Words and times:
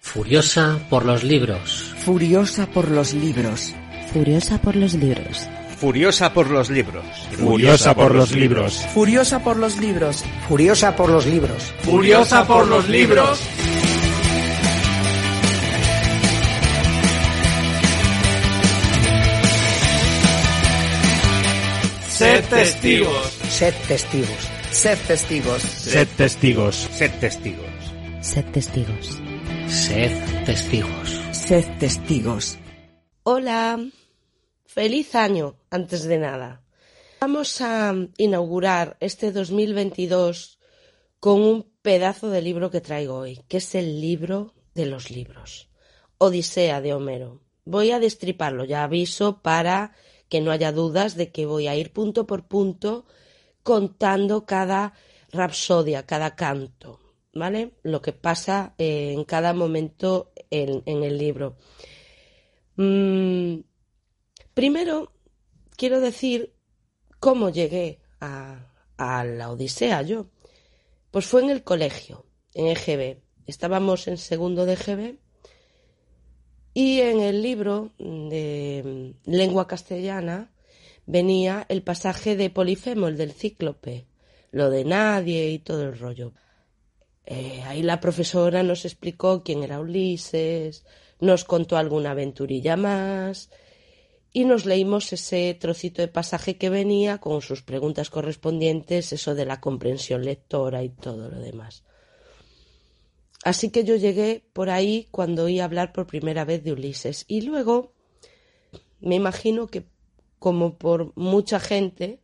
Furiosa 0.00 0.80
por 0.88 1.04
los 1.04 1.22
libros. 1.22 1.94
Furiosa 1.98 2.66
por 2.66 2.88
los 2.88 3.12
libros. 3.14 3.74
Furiosa 4.12 4.58
por 4.60 4.74
los 4.74 4.94
libros. 4.94 5.48
Furiosa 5.76 6.32
por 6.32 6.50
los 6.50 6.70
libros. 6.70 7.06
Furiosa 7.36 7.94
por 7.94 8.14
los 8.14 8.32
libros. 8.32 8.86
Furiosa 8.92 9.44
por 9.44 9.56
los 9.56 9.76
libros. 9.76 10.24
Furiosa 10.48 10.96
por 10.96 11.10
los 11.10 11.26
libros. 11.26 11.62
Furiosa 11.82 12.46
por 12.46 12.66
los 12.66 12.88
libros. 12.88 13.38
Sed 22.08 22.44
testigos. 22.50 23.38
Sed 23.48 23.74
testigos. 23.86 24.48
Sed 24.72 24.98
testigos. 25.06 25.62
Sed 25.62 26.08
testigos. 26.16 26.88
Sed 26.90 27.10
testigos. 27.20 27.66
Sed 28.20 28.44
testigos. 28.52 29.19
Sed 29.70 30.10
testigos. 30.46 31.20
Sed 31.30 31.78
testigos. 31.78 32.58
Hola, 33.22 33.78
feliz 34.66 35.14
año 35.14 35.58
antes 35.70 36.02
de 36.02 36.18
nada. 36.18 36.64
Vamos 37.20 37.60
a 37.60 37.94
inaugurar 38.16 38.96
este 38.98 39.30
2022 39.30 40.58
con 41.20 41.40
un 41.40 41.70
pedazo 41.82 42.30
de 42.30 42.42
libro 42.42 42.72
que 42.72 42.80
traigo 42.80 43.14
hoy, 43.14 43.44
que 43.46 43.58
es 43.58 43.76
el 43.76 44.00
libro 44.00 44.54
de 44.74 44.86
los 44.86 45.08
libros, 45.12 45.68
Odisea 46.18 46.80
de 46.80 46.92
Homero. 46.92 47.40
Voy 47.64 47.92
a 47.92 48.00
destriparlo, 48.00 48.64
ya 48.64 48.82
aviso 48.82 49.40
para 49.40 49.94
que 50.28 50.40
no 50.40 50.50
haya 50.50 50.72
dudas 50.72 51.14
de 51.14 51.30
que 51.30 51.46
voy 51.46 51.68
a 51.68 51.76
ir 51.76 51.92
punto 51.92 52.26
por 52.26 52.48
punto 52.48 53.06
contando 53.62 54.46
cada 54.46 54.94
rapsodia, 55.30 56.06
cada 56.06 56.34
canto, 56.34 56.99
¿vale? 57.32 57.72
Lo 57.82 58.02
que 58.02 58.12
pasa 58.12 58.74
eh, 58.78 59.12
en 59.12 59.24
cada 59.24 59.52
momento 59.52 60.32
en, 60.50 60.82
en 60.86 61.02
el 61.02 61.18
libro. 61.18 61.56
Mm, 62.76 63.60
primero, 64.54 65.12
quiero 65.76 66.00
decir 66.00 66.54
cómo 67.18 67.50
llegué 67.50 68.00
a, 68.20 68.72
a 68.96 69.24
la 69.24 69.50
Odisea 69.50 70.02
yo. 70.02 70.26
Pues 71.10 71.26
fue 71.26 71.42
en 71.42 71.50
el 71.50 71.64
colegio, 71.64 72.26
en 72.54 72.68
EGB. 72.68 73.20
Estábamos 73.46 74.06
en 74.06 74.16
segundo 74.16 74.64
de 74.64 74.74
EGB 74.74 75.18
y 76.72 77.00
en 77.00 77.20
el 77.20 77.42
libro 77.42 77.90
de 77.98 79.14
lengua 79.24 79.66
castellana 79.66 80.52
venía 81.06 81.66
el 81.68 81.82
pasaje 81.82 82.36
de 82.36 82.50
Polifemo, 82.50 83.08
el 83.08 83.16
del 83.16 83.32
cíclope, 83.32 84.06
lo 84.52 84.70
de 84.70 84.84
nadie 84.84 85.50
y 85.50 85.58
todo 85.58 85.82
el 85.82 85.98
rollo. 85.98 86.32
Eh, 87.32 87.62
ahí 87.64 87.84
la 87.84 88.00
profesora 88.00 88.64
nos 88.64 88.84
explicó 88.84 89.44
quién 89.44 89.62
era 89.62 89.78
Ulises, 89.78 90.84
nos 91.20 91.44
contó 91.44 91.76
alguna 91.76 92.10
aventurilla 92.10 92.76
más 92.76 93.50
y 94.32 94.44
nos 94.44 94.66
leímos 94.66 95.12
ese 95.12 95.54
trocito 95.54 96.02
de 96.02 96.08
pasaje 96.08 96.56
que 96.56 96.70
venía 96.70 97.18
con 97.18 97.40
sus 97.40 97.62
preguntas 97.62 98.10
correspondientes, 98.10 99.12
eso 99.12 99.36
de 99.36 99.46
la 99.46 99.60
comprensión 99.60 100.24
lectora 100.24 100.82
y 100.82 100.88
todo 100.88 101.28
lo 101.28 101.38
demás. 101.38 101.84
Así 103.44 103.70
que 103.70 103.84
yo 103.84 103.94
llegué 103.94 104.44
por 104.52 104.68
ahí 104.68 105.06
cuando 105.12 105.44
oí 105.44 105.60
hablar 105.60 105.92
por 105.92 106.08
primera 106.08 106.44
vez 106.44 106.64
de 106.64 106.72
Ulises. 106.72 107.26
Y 107.28 107.42
luego 107.42 107.92
me 108.98 109.14
imagino 109.14 109.68
que, 109.68 109.86
como 110.40 110.78
por 110.78 111.12
mucha 111.16 111.60
gente, 111.60 112.18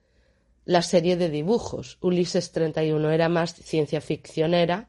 la 0.64 0.82
serie 0.82 1.16
de 1.16 1.30
dibujos. 1.30 1.96
Ulises 2.00 2.50
31 2.50 3.08
era 3.12 3.28
más 3.28 3.54
ciencia 3.54 4.00
ficcionera, 4.00 4.88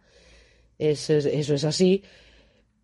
eso 0.79 1.13
es, 1.13 1.63
así. 1.63 2.03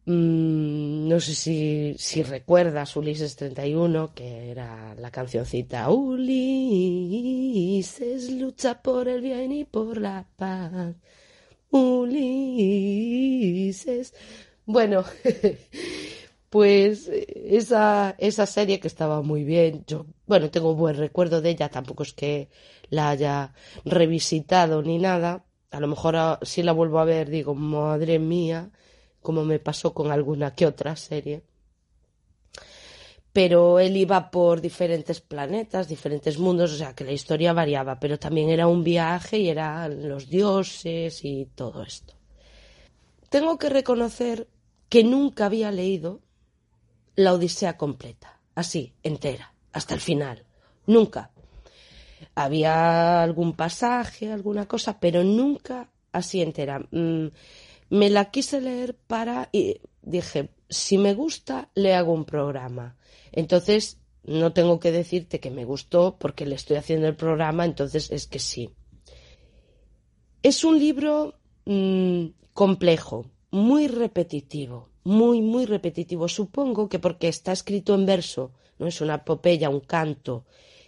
Mm, 0.05 1.07
no 1.07 1.19
sé 1.19 1.33
si, 1.35 1.95
si 1.97 2.23
recuerdas 2.23 2.95
Ulises 2.95 3.35
31, 3.35 4.13
que 4.13 4.51
era 4.51 4.95
la 4.95 5.11
cancioncita 5.11 5.89
Ulises 5.89 7.11
lucha 8.31 8.81
por 8.81 9.07
el 9.07 9.21
bien 9.21 9.51
y 9.51 9.63
por 9.65 9.97
la 9.99 10.27
paz. 10.35 10.95
Ulises. 11.71 12.93
Bueno, 14.65 15.03
pues 16.49 17.09
esa, 17.09 18.15
esa 18.19 18.45
serie 18.45 18.79
que 18.79 18.87
estaba 18.87 19.21
muy 19.21 19.43
bien. 19.43 19.83
Yo, 19.87 20.05
bueno, 20.27 20.49
tengo 20.51 20.75
buen 20.75 20.97
recuerdo 20.97 21.41
de 21.41 21.49
ella, 21.51 21.69
tampoco 21.69 22.03
es 22.03 22.13
que 22.13 22.49
la 22.89 23.09
haya 23.09 23.53
revisitado 23.85 24.81
ni 24.83 24.99
nada. 24.99 25.45
A 25.73 25.79
lo 25.81 25.87
mejor 25.87 26.39
si 26.43 26.63
la 26.63 26.71
vuelvo 26.71 26.99
a 26.99 27.05
ver 27.05 27.29
digo, 27.29 27.53
madre 27.55 28.17
mía, 28.19 28.71
como 29.21 29.43
me 29.43 29.59
pasó 29.59 29.93
con 29.93 30.11
alguna 30.11 30.55
que 30.55 30.65
otra 30.65 30.95
serie 30.95 31.43
pero 33.33 33.79
él 33.79 33.97
iba 33.97 34.29
por 34.29 34.61
diferentes 34.61 35.19
planetas, 35.19 35.87
diferentes 35.87 36.37
mundos, 36.37 36.71
o 36.71 36.77
sea 36.77 36.93
que 36.93 37.03
la 37.03 37.11
historia 37.11 37.51
variaba, 37.51 37.99
pero 37.99 38.19
también 38.19 38.49
era 38.51 38.67
un 38.67 38.83
viaje 38.83 39.39
y 39.39 39.49
eran 39.49 40.07
los 40.07 40.29
dioses 40.29 41.25
y 41.25 41.47
todo 41.55 41.81
esto. 41.81 42.13
Tengo 43.29 43.57
que 43.57 43.69
reconocer 43.69 44.47
que 44.87 45.03
nunca 45.03 45.47
había 45.47 45.71
leído 45.71 46.21
la 47.15 47.33
Odisea 47.33 47.75
completa, 47.75 48.39
así, 48.53 48.93
entera, 49.01 49.55
hasta 49.71 49.95
el 49.95 49.99
final. 49.99 50.45
Nunca. 50.85 51.31
Había 52.35 53.23
algún 53.23 53.53
pasaje, 53.53 54.31
alguna 54.31 54.67
cosa, 54.67 54.99
pero 54.99 55.23
nunca 55.23 55.89
así 56.11 56.41
entera. 56.41 56.79
Mm, 56.91 57.27
me 57.89 58.09
la 58.09 58.31
quise 58.31 58.61
leer 58.61 58.95
para 58.95 59.49
y 59.51 59.81
dije, 60.01 60.49
si 60.69 60.97
me 60.97 61.13
gusta, 61.13 61.69
le 61.75 61.93
hago 61.93 62.13
un 62.13 62.25
programa 62.25 62.95
entonces, 63.33 63.97
no 64.23 64.53
tengo 64.53 64.79
que 64.79 64.91
decirte 64.91 65.39
que 65.39 65.51
me 65.51 65.65
gustó 65.65 66.17
porque 66.17 66.45
le 66.45 66.55
estoy 66.55 66.77
haciendo 66.77 67.07
el 67.07 67.15
programa, 67.15 67.65
entonces 67.65 68.09
es 68.11 68.27
que 68.27 68.39
sí. 68.39 68.69
Es 70.43 70.63
un 70.63 70.79
libro 70.79 71.35
mmm, 71.65 72.27
complejo, 72.53 73.25
muy 73.49 73.87
repetitivo, 73.87 74.89
muy, 75.03 75.41
muy 75.41 75.65
repetitivo. 75.65 76.27
Supongo 76.27 76.87
que 76.87 76.99
porque 76.99 77.27
está 77.27 77.51
escrito 77.51 77.95
en 77.95 78.05
verso, 78.05 78.51
no 78.77 78.87
es 78.87 79.01
una 79.01 79.15
epopeya, 79.15 79.69
un 79.69 79.81
canto, 79.81 80.45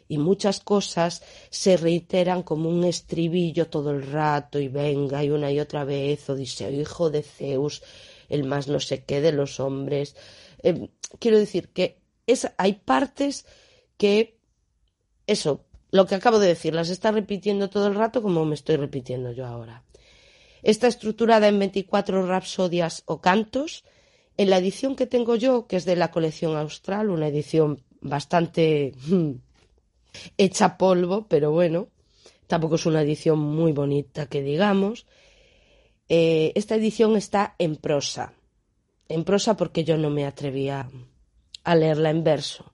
y 0.08 0.18
muchas 0.18 0.60
cosas 0.60 1.24
se 1.50 1.78
reiteran 1.78 2.44
como 2.44 2.70
un 2.70 2.84
estribillo 2.84 3.68
todo 3.68 3.92
el 3.92 4.06
rato 4.06 4.60
y 4.60 4.68
venga 4.68 5.24
y 5.24 5.30
una 5.30 5.52
y 5.52 5.60
otra 5.60 5.84
vez, 5.84 6.30
Odiseo, 6.30 6.72
hijo 6.72 7.10
de 7.10 7.24
Zeus, 7.24 7.82
el 8.30 8.44
más 8.44 8.68
no 8.68 8.80
sé 8.80 9.04
qué 9.04 9.22
de 9.22 9.32
los 9.32 9.60
hombres. 9.60 10.16
Eh, 10.64 10.90
quiero 11.20 11.40
decir 11.40 11.70
que 11.70 12.00
es, 12.28 12.50
hay 12.58 12.74
partes 12.74 13.46
que, 13.98 14.38
eso, 15.28 15.66
lo 15.92 16.06
que 16.06 16.16
acabo 16.16 16.40
de 16.40 16.48
decir, 16.48 16.74
las 16.74 16.90
está 16.90 17.12
repitiendo 17.12 17.70
todo 17.70 17.88
el 17.88 17.96
rato 17.96 18.22
como 18.22 18.46
me 18.46 18.56
estoy 18.56 18.76
repitiendo 18.76 19.32
yo 19.32 19.46
ahora. 19.46 19.84
Está 20.62 20.88
estructurada 20.88 21.48
en 21.48 21.60
24 21.60 22.26
rapsodias 22.26 23.04
o 23.06 23.22
cantos. 23.22 23.86
En 24.38 24.50
la 24.50 24.58
edición 24.58 24.96
que 24.96 25.06
tengo 25.06 25.36
yo, 25.36 25.68
que 25.68 25.78
es 25.78 25.86
de 25.86 25.96
la 25.96 26.12
colección 26.12 26.58
austral, 26.58 27.10
una 27.12 27.28
edición 27.28 27.84
bastante 28.02 28.94
hmm, 29.08 29.32
hecha 30.38 30.78
polvo, 30.78 31.28
pero 31.28 31.52
bueno, 31.52 31.88
tampoco 32.48 32.76
es 32.76 32.86
una 32.86 33.02
edición 33.02 33.40
muy 33.40 33.72
bonita 33.72 34.28
que 34.28 34.42
digamos. 34.42 35.06
Eh, 36.10 36.52
esta 36.56 36.76
edición 36.76 37.16
está 37.16 37.56
en 37.58 37.76
prosa. 37.76 38.34
En 39.10 39.24
prosa 39.24 39.56
porque 39.58 39.84
yo 39.84 39.98
no 39.98 40.10
me 40.10 40.26
atrevía 40.26 40.90
a 41.64 41.76
leerla 41.76 42.10
en 42.10 42.24
verso. 42.24 42.74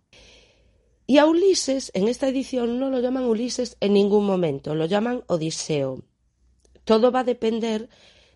Y 1.08 1.18
a 1.18 1.26
Ulises, 1.26 1.92
en 1.94 2.08
esta 2.08 2.28
edición, 2.28 2.80
no 2.80 2.90
lo 2.90 3.00
llaman 3.00 3.26
Ulises 3.26 3.76
en 3.82 3.94
ningún 3.94 4.26
momento, 4.26 4.76
lo 4.76 4.86
llaman 4.86 5.24
Odiseo. 5.28 6.04
Todo 6.86 7.12
va 7.12 7.22
a 7.22 7.26
depender 7.26 7.90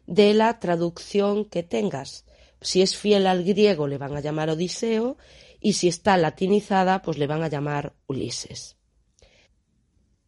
de 0.07 0.33
la 0.33 0.59
traducción 0.59 1.45
que 1.45 1.63
tengas. 1.63 2.25
Si 2.61 2.81
es 2.81 2.97
fiel 2.97 3.27
al 3.27 3.43
griego, 3.43 3.87
le 3.87 3.97
van 3.97 4.17
a 4.17 4.19
llamar 4.19 4.49
Odiseo, 4.49 5.17
y 5.61 5.73
si 5.73 5.87
está 5.87 6.17
latinizada, 6.17 7.01
pues 7.01 7.17
le 7.17 7.27
van 7.27 7.43
a 7.43 7.47
llamar 7.47 7.95
Ulises. 8.07 8.75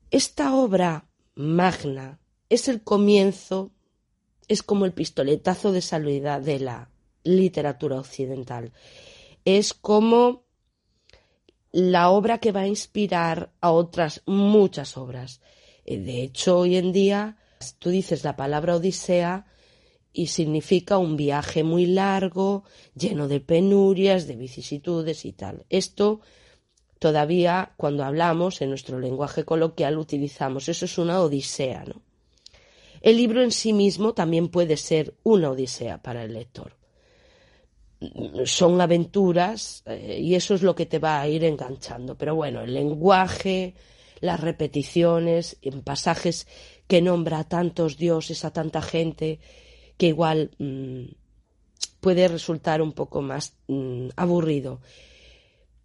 Esta 0.10 0.56
obra 0.56 1.10
magna 1.36 2.20
es 2.50 2.70
el 2.70 2.82
comienzo, 2.82 3.72
es 4.48 4.64
como 4.64 4.86
el 4.86 4.94
pistoletazo 4.94 5.72
de 5.72 5.82
salida 5.82 6.40
de 6.40 6.60
la 6.60 6.90
literatura 7.24 8.00
occidental. 8.00 8.72
Es 9.44 9.74
como 9.74 10.46
la 11.72 12.10
obra 12.10 12.38
que 12.38 12.54
va 12.54 12.62
a 12.62 12.68
inspirar 12.68 13.52
a 13.60 13.72
otras 13.72 14.22
muchas 14.26 14.96
obras. 14.96 15.42
Eh, 15.86 15.98
de 15.98 16.24
hecho, 16.24 16.60
hoy 16.60 16.78
en 16.78 16.94
día, 16.94 17.38
tú 17.80 17.90
dices 17.90 18.24
la 18.24 18.38
palabra 18.38 18.78
Odisea 18.78 19.46
y 20.14 20.28
significa 20.28 20.98
un 20.98 21.18
viaje 21.18 21.64
muy 21.64 21.86
largo, 21.86 22.64
lleno 22.96 23.28
de 23.28 23.42
penurias, 23.42 24.26
de 24.26 24.38
vicisitudes 24.38 25.26
y 25.26 25.34
tal. 25.34 25.66
Esto 25.70 26.22
todavía 27.00 27.74
cuando 27.78 28.04
hablamos 28.04 28.62
en 28.62 28.70
nuestro 28.70 29.00
lenguaje 29.00 29.46
coloquial 29.46 29.98
utilizamos. 29.98 30.70
Eso 30.70 30.86
es 30.86 30.98
una 30.98 31.22
odisea, 31.22 31.86
¿no? 31.86 32.02
El 33.02 33.18
libro 33.18 33.44
en 33.44 33.52
sí 33.52 33.74
mismo 33.74 34.14
también 34.14 34.50
puede 34.50 34.76
ser 34.76 35.14
una 35.24 35.52
odisea 35.52 36.02
para 36.02 36.24
el 36.24 36.34
lector. 36.34 36.76
Son 38.46 38.80
aventuras 38.82 39.84
eh, 39.86 40.20
y 40.22 40.36
eso 40.36 40.56
es 40.56 40.62
lo 40.62 40.76
que 40.76 40.86
te 40.86 41.00
va 41.00 41.22
a 41.22 41.28
ir 41.28 41.44
enganchando. 41.44 42.18
Pero 42.18 42.36
bueno, 42.36 42.62
el 42.62 42.74
lenguaje, 42.74 43.76
las 44.20 44.40
repeticiones, 44.40 45.58
en 45.62 45.82
pasajes 45.82 46.48
que 46.88 47.02
nombra 47.02 47.40
a 47.40 47.44
tantos 47.48 47.98
dioses, 47.98 48.46
a 48.46 48.52
tanta 48.52 48.82
gente, 48.82 49.40
que 49.98 50.08
igual 50.08 50.52
mm, 50.58 51.06
puede 52.00 52.28
resultar 52.28 52.82
un 52.82 52.94
poco 52.94 53.22
más 53.22 53.58
mm, 53.68 54.10
aburrido 54.16 54.80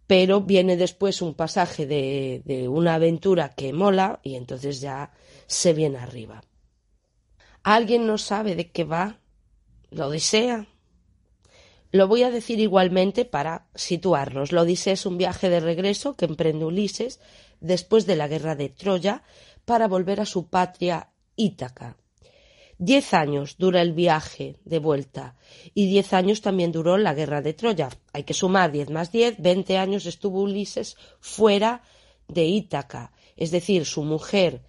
pero 0.07 0.41
viene 0.41 0.77
después 0.77 1.21
un 1.21 1.33
pasaje 1.33 1.85
de, 1.85 2.67
una 2.67 2.95
aventura 2.95 3.49
que 3.49 3.73
mola 3.73 4.19
y 4.23 4.35
entonces 4.35 4.81
ya 4.81 5.11
se 5.47 5.73
viene 5.73 5.97
arriba. 5.97 6.43
¿Alguien 7.63 8.05
no 8.05 8.17
sabe 8.17 8.55
de 8.55 8.69
qué 8.71 8.83
va? 8.83 9.19
¿Lo 9.89 10.07
Odisea? 10.07 10.67
Lo 11.91 12.07
voy 12.07 12.23
a 12.23 12.31
decir 12.31 12.59
igualmente 12.59 13.23
para 13.23 13.67
situarnos. 13.75 14.51
La 14.51 14.63
Odisea 14.63 14.93
es 14.93 15.05
un 15.05 15.17
viaje 15.17 15.49
de 15.49 15.59
regreso 15.59 16.15
que 16.15 16.25
emprende 16.25 16.65
Ulises 16.65 17.19
después 17.61 18.05
de 18.05 18.15
la 18.15 18.27
guerra 18.27 18.55
de 18.55 18.69
Troya 18.69 19.23
para 19.63 19.87
volver 19.87 20.19
a 20.19 20.25
su 20.25 20.47
patria 20.47 21.11
Ítaca. 21.35 21.97
Diez 22.85 23.13
años 23.13 23.55
dura 23.57 23.81
el 23.81 23.93
viaje 23.93 24.57
de 24.65 24.77
vuelta 24.77 25.37
y 25.73 25.87
diez 25.87 26.11
años 26.11 26.41
también 26.41 26.73
duró 26.73 26.97
la 26.97 27.13
guerra 27.13 27.41
de 27.41 27.53
Troya. 27.53 27.87
Hay 28.11 28.23
que 28.23 28.33
sumar 28.33 28.73
diez 28.73 28.89
más 28.89 29.09
diez, 29.09 29.37
veinte 29.39 29.77
años 29.77 30.05
estuvo 30.05 30.41
Ulises 30.41 30.97
fuera 31.21 31.81
de 32.27 32.43
Ítaca. 32.43 33.13
Es 33.37 33.51
decir, 33.51 33.85
su 33.85 34.03
mujer 34.03 34.63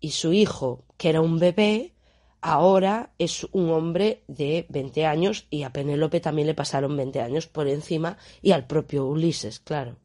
y 0.00 0.10
su 0.10 0.32
hijo, 0.32 0.84
que 0.96 1.10
era 1.10 1.20
un 1.20 1.38
bebé, 1.38 1.92
ahora 2.40 3.12
es 3.20 3.46
un 3.52 3.70
hombre 3.70 4.24
de 4.26 4.66
veinte 4.68 5.06
años 5.06 5.46
y 5.48 5.62
a 5.62 5.72
Penélope 5.72 6.18
también 6.18 6.48
le 6.48 6.54
pasaron 6.54 6.96
veinte 6.96 7.20
años 7.20 7.46
por 7.46 7.68
encima 7.68 8.18
y 8.42 8.50
al 8.50 8.66
propio 8.66 9.06
Ulises, 9.06 9.60
claro. 9.60 9.96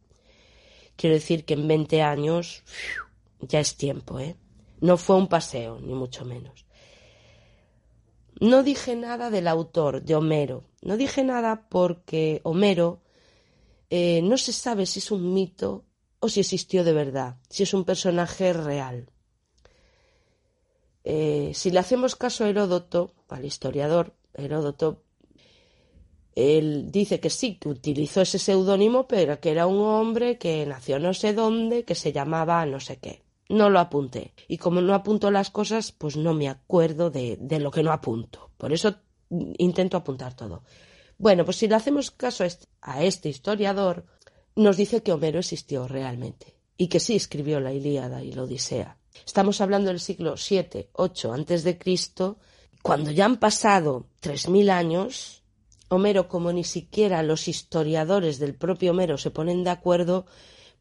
Quiero 0.95 1.15
decir 1.15 1.45
que 1.45 1.55
en 1.55 1.67
veinte 1.67 2.03
años 2.03 2.63
ya 3.39 3.59
es 3.59 3.75
tiempo, 3.75 4.19
¿eh? 4.19 4.35
No 4.81 4.97
fue 4.97 5.15
un 5.15 5.27
paseo, 5.27 5.79
ni 5.79 5.95
mucho 5.95 6.25
menos. 6.25 6.68
No 8.39 8.63
dije 8.63 8.95
nada 8.95 9.29
del 9.29 9.47
autor, 9.47 10.01
de 10.01 10.15
Homero. 10.15 10.63
No 10.81 10.95
dije 10.95 11.23
nada 11.23 11.67
porque 11.69 12.39
Homero 12.43 13.01
eh, 13.89 14.21
no 14.21 14.37
se 14.37 14.53
sabe 14.53 14.85
si 14.85 14.99
es 14.99 15.11
un 15.11 15.33
mito 15.33 15.85
o 16.21 16.29
si 16.29 16.39
existió 16.39 16.83
de 16.85 16.93
verdad, 16.93 17.37
si 17.49 17.63
es 17.63 17.73
un 17.73 17.83
personaje 17.83 18.53
real. 18.53 19.09
Eh, 21.03 21.51
si 21.53 21.69
le 21.71 21.79
hacemos 21.79 22.15
caso 22.15 22.43
a 22.45 22.49
Heródoto, 22.49 23.13
al 23.27 23.43
historiador 23.43 24.13
Heródoto, 24.33 25.03
él 26.35 26.91
dice 26.91 27.19
que 27.19 27.29
sí, 27.29 27.55
que 27.55 27.67
utilizó 27.67 28.21
ese 28.21 28.39
seudónimo, 28.39 29.07
pero 29.07 29.41
que 29.41 29.51
era 29.51 29.67
un 29.67 29.81
hombre 29.81 30.37
que 30.37 30.65
nació 30.65 30.99
no 30.99 31.13
sé 31.13 31.33
dónde, 31.33 31.83
que 31.83 31.95
se 31.95 32.13
llamaba 32.13 32.65
no 32.65 32.79
sé 32.79 32.99
qué 32.99 33.28
no 33.49 33.69
lo 33.69 33.79
apunté. 33.79 34.33
Y 34.47 34.57
como 34.57 34.81
no 34.81 34.93
apunto 34.93 35.31
las 35.31 35.49
cosas, 35.49 35.91
pues 35.91 36.15
no 36.15 36.33
me 36.33 36.47
acuerdo 36.47 37.09
de, 37.09 37.37
de 37.41 37.59
lo 37.59 37.71
que 37.71 37.83
no 37.83 37.91
apunto. 37.91 38.51
Por 38.57 38.71
eso 38.71 38.95
intento 39.57 39.97
apuntar 39.97 40.35
todo. 40.35 40.63
Bueno, 41.17 41.43
pues 41.43 41.57
si 41.57 41.67
le 41.67 41.75
hacemos 41.75 42.11
caso 42.11 42.43
a 42.43 42.47
este, 42.47 42.67
este 42.99 43.29
historiador, 43.29 44.05
nos 44.55 44.77
dice 44.77 45.03
que 45.03 45.11
Homero 45.11 45.39
existió 45.39 45.87
realmente 45.87 46.55
y 46.77 46.87
que 46.87 46.99
sí 46.99 47.15
escribió 47.15 47.59
la 47.59 47.73
Ilíada 47.73 48.23
y 48.23 48.31
la 48.31 48.43
Odisea. 48.43 48.97
Estamos 49.25 49.59
hablando 49.59 49.89
del 49.89 49.99
siglo 49.99 50.37
7, 50.37 50.91
8 50.93 51.33
antes 51.33 51.63
de 51.63 51.77
Cristo, 51.77 52.37
cuando 52.81 53.11
ya 53.11 53.25
han 53.25 53.37
pasado 53.37 54.07
3000 54.21 54.69
años, 54.69 55.43
Homero 55.89 56.29
como 56.29 56.53
ni 56.53 56.63
siquiera 56.63 57.23
los 57.23 57.47
historiadores 57.47 58.39
del 58.39 58.55
propio 58.55 58.91
Homero 58.91 59.17
se 59.17 59.31
ponen 59.31 59.63
de 59.63 59.71
acuerdo, 59.71 60.25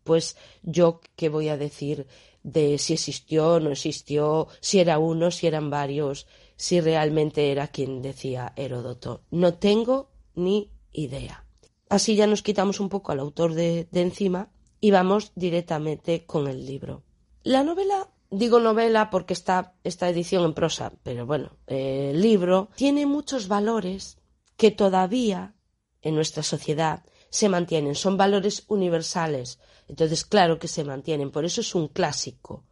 pues 0.04 0.36
yo 0.62 1.00
qué 1.16 1.28
voy 1.28 1.48
a 1.48 1.56
decir 1.56 2.06
de 2.52 2.78
si 2.78 2.94
existió 2.94 3.60
no 3.60 3.70
existió, 3.70 4.48
si 4.60 4.80
era 4.80 4.98
uno, 4.98 5.30
si 5.30 5.46
eran 5.46 5.70
varios, 5.70 6.26
si 6.56 6.80
realmente 6.80 7.52
era 7.52 7.68
quien 7.68 8.02
decía 8.02 8.52
Heródoto. 8.56 9.22
No 9.30 9.54
tengo 9.54 10.10
ni 10.34 10.72
idea. 10.92 11.44
Así 11.88 12.16
ya 12.16 12.26
nos 12.26 12.42
quitamos 12.42 12.80
un 12.80 12.88
poco 12.88 13.12
al 13.12 13.20
autor 13.20 13.54
de, 13.54 13.88
encima 13.92 14.50
y 14.80 14.90
vamos 14.90 15.32
directamente 15.34 16.24
con 16.24 16.48
el 16.48 16.66
libro. 16.66 17.02
La 17.42 17.62
novela, 17.62 18.08
digo 18.30 18.60
novela 18.60 19.10
porque 19.10 19.32
está 19.32 19.74
esta 19.84 20.08
edición 20.08 20.44
en 20.44 20.54
prosa, 20.54 20.92
pero 21.02 21.26
bueno, 21.26 21.56
el 21.66 22.20
libro 22.20 22.68
tiene 22.76 23.06
muchos 23.06 23.48
valores 23.48 24.18
que 24.56 24.70
todavía 24.70 25.54
en 26.02 26.14
nuestra 26.14 26.42
sociedad 26.42 27.04
se 27.30 27.48
mantienen, 27.48 27.94
son 27.94 28.16
valores 28.16 28.64
universales, 28.68 29.58
entonces, 29.88 30.24
claro 30.24 30.58
que 30.58 30.68
se 30.68 30.84
mantienen. 30.84 31.30
Por 31.30 31.44
eso 31.44 31.60
es 31.62 31.74
un 31.74 31.88
clásico, 31.88 32.64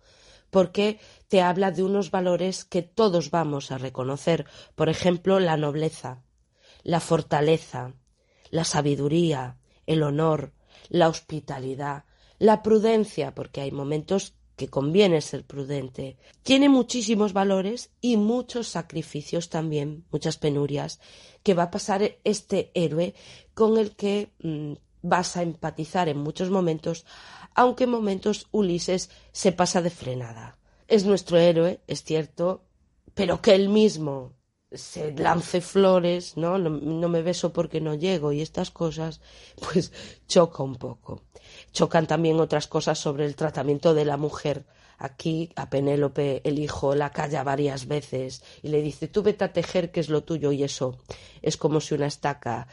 porque 0.50 1.00
te 1.28 1.40
habla 1.40 1.70
de 1.70 1.82
unos 1.82 2.10
valores 2.10 2.64
que 2.64 2.82
todos 2.82 3.30
vamos 3.30 3.72
a 3.72 3.78
reconocer. 3.78 4.44
Por 4.74 4.88
ejemplo, 4.88 5.40
la 5.40 5.56
nobleza, 5.56 6.22
la 6.82 7.00
fortaleza, 7.00 7.94
la 8.50 8.64
sabiduría, 8.64 9.58
el 9.86 10.02
honor, 10.02 10.52
la 10.88 11.08
hospitalidad, 11.08 12.04
la 12.38 12.62
prudencia, 12.62 13.34
porque 13.34 13.62
hay 13.62 13.72
momentos 13.72 14.34
que 14.56 14.68
conviene 14.68 15.20
ser 15.20 15.44
prudente. 15.44 16.16
Tiene 16.42 16.68
muchísimos 16.68 17.32
valores 17.32 17.90
y 18.00 18.16
muchos 18.16 18.68
sacrificios 18.68 19.48
también, 19.50 20.04
muchas 20.10 20.38
penurias, 20.38 21.00
que 21.42 21.54
va 21.54 21.64
a 21.64 21.70
pasar 21.70 22.18
este 22.24 22.70
héroe 22.74 23.14
con 23.54 23.76
el 23.76 23.94
que 23.94 24.32
mm, 24.42 24.72
vas 25.08 25.36
a 25.36 25.42
empatizar 25.42 26.08
en 26.08 26.18
muchos 26.18 26.50
momentos, 26.50 27.06
aunque 27.54 27.84
en 27.84 27.90
momentos 27.90 28.48
Ulises 28.52 29.10
se 29.32 29.52
pasa 29.52 29.82
de 29.82 29.90
frenada. 29.90 30.58
Es 30.88 31.04
nuestro 31.04 31.38
héroe, 31.38 31.80
es 31.86 32.02
cierto, 32.04 32.64
pero 33.14 33.40
que 33.40 33.54
él 33.54 33.68
mismo 33.68 34.36
se 34.72 35.12
lance 35.12 35.60
flores, 35.60 36.36
¿no? 36.36 36.58
¿no? 36.58 36.70
No, 36.70 37.08
me 37.08 37.22
beso 37.22 37.52
porque 37.52 37.80
no 37.80 37.94
llego 37.94 38.32
y 38.32 38.42
estas 38.42 38.70
cosas, 38.70 39.20
pues 39.60 39.92
choca 40.28 40.62
un 40.62 40.76
poco. 40.76 41.22
Chocan 41.72 42.06
también 42.06 42.40
otras 42.40 42.66
cosas 42.66 42.98
sobre 42.98 43.24
el 43.24 43.36
tratamiento 43.36 43.94
de 43.94 44.04
la 44.04 44.16
mujer. 44.16 44.66
Aquí 44.98 45.50
a 45.56 45.68
Penélope 45.68 46.40
el 46.44 46.58
hijo 46.58 46.94
la 46.94 47.10
calla 47.10 47.44
varias 47.44 47.86
veces 47.86 48.42
y 48.62 48.68
le 48.68 48.80
dice 48.80 49.08
tú 49.08 49.22
vete 49.22 49.44
a 49.44 49.52
tejer 49.52 49.90
que 49.90 50.00
es 50.00 50.08
lo 50.08 50.24
tuyo 50.24 50.52
y 50.52 50.64
eso 50.64 50.98
es 51.42 51.58
como 51.58 51.82
si 51.82 51.94
una 51.94 52.06
estaca 52.06 52.66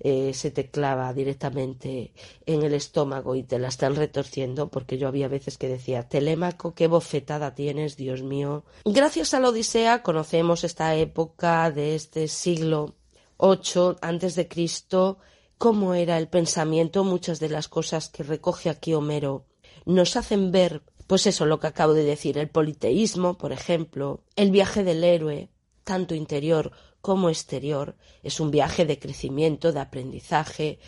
eh, 0.00 0.32
se 0.34 0.50
te 0.50 0.70
clava 0.70 1.12
directamente 1.12 2.12
en 2.46 2.62
el 2.62 2.74
estómago 2.74 3.36
y 3.36 3.42
te 3.42 3.58
la 3.58 3.68
están 3.68 3.96
retorciendo, 3.96 4.68
porque 4.68 4.98
yo 4.98 5.08
había 5.08 5.28
veces 5.28 5.58
que 5.58 5.68
decía, 5.68 6.08
Telémaco, 6.08 6.74
qué 6.74 6.86
bofetada 6.86 7.54
tienes, 7.54 7.96
Dios 7.96 8.22
mío. 8.22 8.64
Gracias 8.84 9.34
a 9.34 9.40
la 9.40 9.50
Odisea 9.50 10.02
conocemos 10.02 10.64
esta 10.64 10.94
época 10.96 11.70
de 11.70 11.94
este 11.94 12.28
siglo 12.28 12.94
VIII 13.38 13.96
antes 14.00 14.34
de 14.34 14.48
Cristo, 14.48 15.18
cómo 15.58 15.94
era 15.94 16.18
el 16.18 16.28
pensamiento, 16.28 17.04
muchas 17.04 17.38
de 17.38 17.50
las 17.50 17.68
cosas 17.68 18.08
que 18.08 18.22
recoge 18.22 18.70
aquí 18.70 18.94
Homero 18.94 19.44
nos 19.86 20.16
hacen 20.16 20.50
ver, 20.50 20.82
pues 21.06 21.26
eso, 21.26 21.46
lo 21.46 21.60
que 21.60 21.66
acabo 21.66 21.94
de 21.94 22.04
decir, 22.04 22.38
el 22.38 22.48
politeísmo, 22.48 23.36
por 23.36 23.52
ejemplo, 23.52 24.22
el 24.36 24.50
viaje 24.50 24.84
del 24.84 25.04
héroe, 25.04 25.50
tanto 25.84 26.14
interior 26.14 26.72
como 27.00 27.28
exterior. 27.28 27.96
Es 28.22 28.40
un 28.40 28.50
viaje 28.50 28.84
de 28.86 28.98
crecimiento, 28.98 29.72
de 29.72 29.80
aprendizaje. 29.80 30.78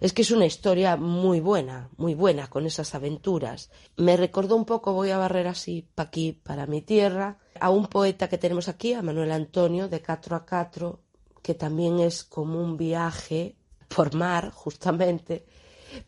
Es 0.00 0.12
que 0.12 0.22
es 0.22 0.30
una 0.30 0.46
historia 0.46 0.96
muy 0.96 1.40
buena, 1.40 1.88
muy 1.96 2.14
buena 2.14 2.48
con 2.48 2.66
esas 2.66 2.94
aventuras. 2.94 3.70
Me 3.96 4.16
recordó 4.16 4.56
un 4.56 4.64
poco, 4.64 4.92
voy 4.92 5.10
a 5.10 5.18
barrer 5.18 5.46
así 5.46 5.88
para 5.94 6.08
aquí, 6.08 6.32
para 6.32 6.66
mi 6.66 6.82
tierra, 6.82 7.38
a 7.60 7.70
un 7.70 7.86
poeta 7.86 8.28
que 8.28 8.38
tenemos 8.38 8.68
aquí, 8.68 8.92
a 8.94 9.02
Manuel 9.02 9.30
Antonio, 9.30 9.88
de 9.88 10.00
Catro 10.00 10.36
a 10.36 10.44
Catro, 10.44 11.00
que 11.42 11.54
también 11.54 12.00
es 12.00 12.24
como 12.24 12.60
un 12.60 12.76
viaje 12.76 13.56
por 13.94 14.14
mar, 14.14 14.50
justamente, 14.50 15.44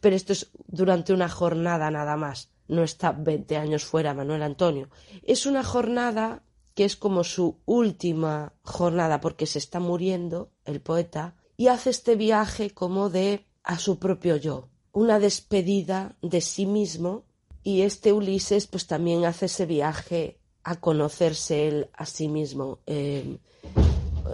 pero 0.00 0.16
esto 0.16 0.32
es 0.32 0.50
durante 0.66 1.12
una 1.12 1.28
jornada 1.28 1.90
nada 1.90 2.16
más. 2.16 2.50
No 2.68 2.82
está 2.82 3.12
20 3.12 3.56
años 3.56 3.84
fuera 3.84 4.14
Manuel 4.14 4.42
Antonio. 4.42 4.88
Es 5.22 5.46
una 5.46 5.62
jornada 5.62 6.42
que 6.76 6.84
es 6.84 6.94
como 6.94 7.24
su 7.24 7.56
última 7.64 8.52
jornada 8.62 9.20
porque 9.22 9.46
se 9.46 9.58
está 9.58 9.80
muriendo 9.80 10.50
el 10.66 10.82
poeta 10.82 11.34
y 11.56 11.68
hace 11.68 11.88
este 11.88 12.16
viaje 12.16 12.70
como 12.70 13.08
de 13.08 13.46
a 13.64 13.78
su 13.78 13.98
propio 13.98 14.36
yo, 14.36 14.68
una 14.92 15.18
despedida 15.18 16.18
de 16.20 16.42
sí 16.42 16.66
mismo 16.66 17.24
y 17.62 17.80
este 17.80 18.12
Ulises 18.12 18.66
pues 18.66 18.86
también 18.86 19.24
hace 19.24 19.46
ese 19.46 19.64
viaje 19.64 20.38
a 20.64 20.78
conocerse 20.78 21.66
él 21.66 21.88
a 21.94 22.04
sí 22.04 22.28
mismo. 22.28 22.80
Eh, 22.86 23.38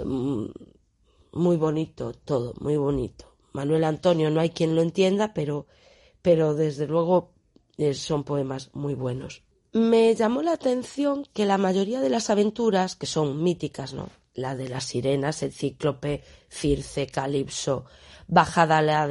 mm, 0.04 0.46
muy 1.34 1.56
bonito 1.56 2.12
todo, 2.12 2.54
muy 2.58 2.76
bonito. 2.76 3.36
Manuel 3.52 3.84
Antonio 3.84 4.30
no 4.30 4.40
hay 4.40 4.50
quien 4.50 4.74
lo 4.74 4.82
entienda, 4.82 5.32
pero, 5.32 5.68
pero 6.22 6.54
desde 6.54 6.88
luego 6.88 7.30
eh, 7.78 7.94
son 7.94 8.24
poemas 8.24 8.70
muy 8.74 8.94
buenos. 8.94 9.44
Me 9.74 10.14
llamó 10.14 10.42
la 10.42 10.52
atención 10.52 11.26
que 11.32 11.46
la 11.46 11.56
mayoría 11.56 12.02
de 12.02 12.10
las 12.10 12.28
aventuras, 12.28 12.94
que 12.94 13.06
son 13.06 13.42
míticas, 13.42 13.94
¿no? 13.94 14.10
La 14.34 14.54
de 14.54 14.68
las 14.68 14.84
sirenas, 14.84 15.42
el 15.42 15.50
cíclope, 15.50 16.22
Circe, 16.50 17.06
Calipso, 17.06 17.86
Bajada 18.26 19.08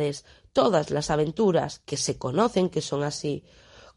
todas 0.54 0.92
las 0.92 1.10
aventuras 1.10 1.80
que 1.80 1.98
se 1.98 2.20
conocen, 2.20 2.70
que 2.70 2.82
son 2.82 3.02
así 3.02 3.44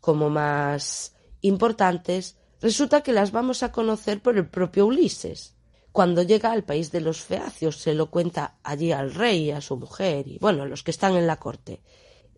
como 0.00 0.30
más 0.30 1.14
importantes, 1.42 2.38
resulta 2.62 3.02
que 3.02 3.12
las 3.12 3.30
vamos 3.30 3.62
a 3.62 3.70
conocer 3.70 4.22
por 4.22 4.38
el 4.38 4.48
propio 4.48 4.86
Ulises. 4.86 5.56
Cuando 5.92 6.22
llega 6.22 6.50
al 6.50 6.64
país 6.64 6.90
de 6.90 7.02
los 7.02 7.20
feacios, 7.20 7.76
se 7.76 7.92
lo 7.92 8.10
cuenta 8.10 8.58
allí 8.62 8.90
al 8.90 9.12
rey, 9.12 9.50
a 9.50 9.60
su 9.60 9.76
mujer 9.76 10.26
y, 10.28 10.38
bueno, 10.38 10.62
a 10.62 10.66
los 10.66 10.82
que 10.82 10.90
están 10.92 11.14
en 11.14 11.26
la 11.26 11.36
corte. 11.36 11.82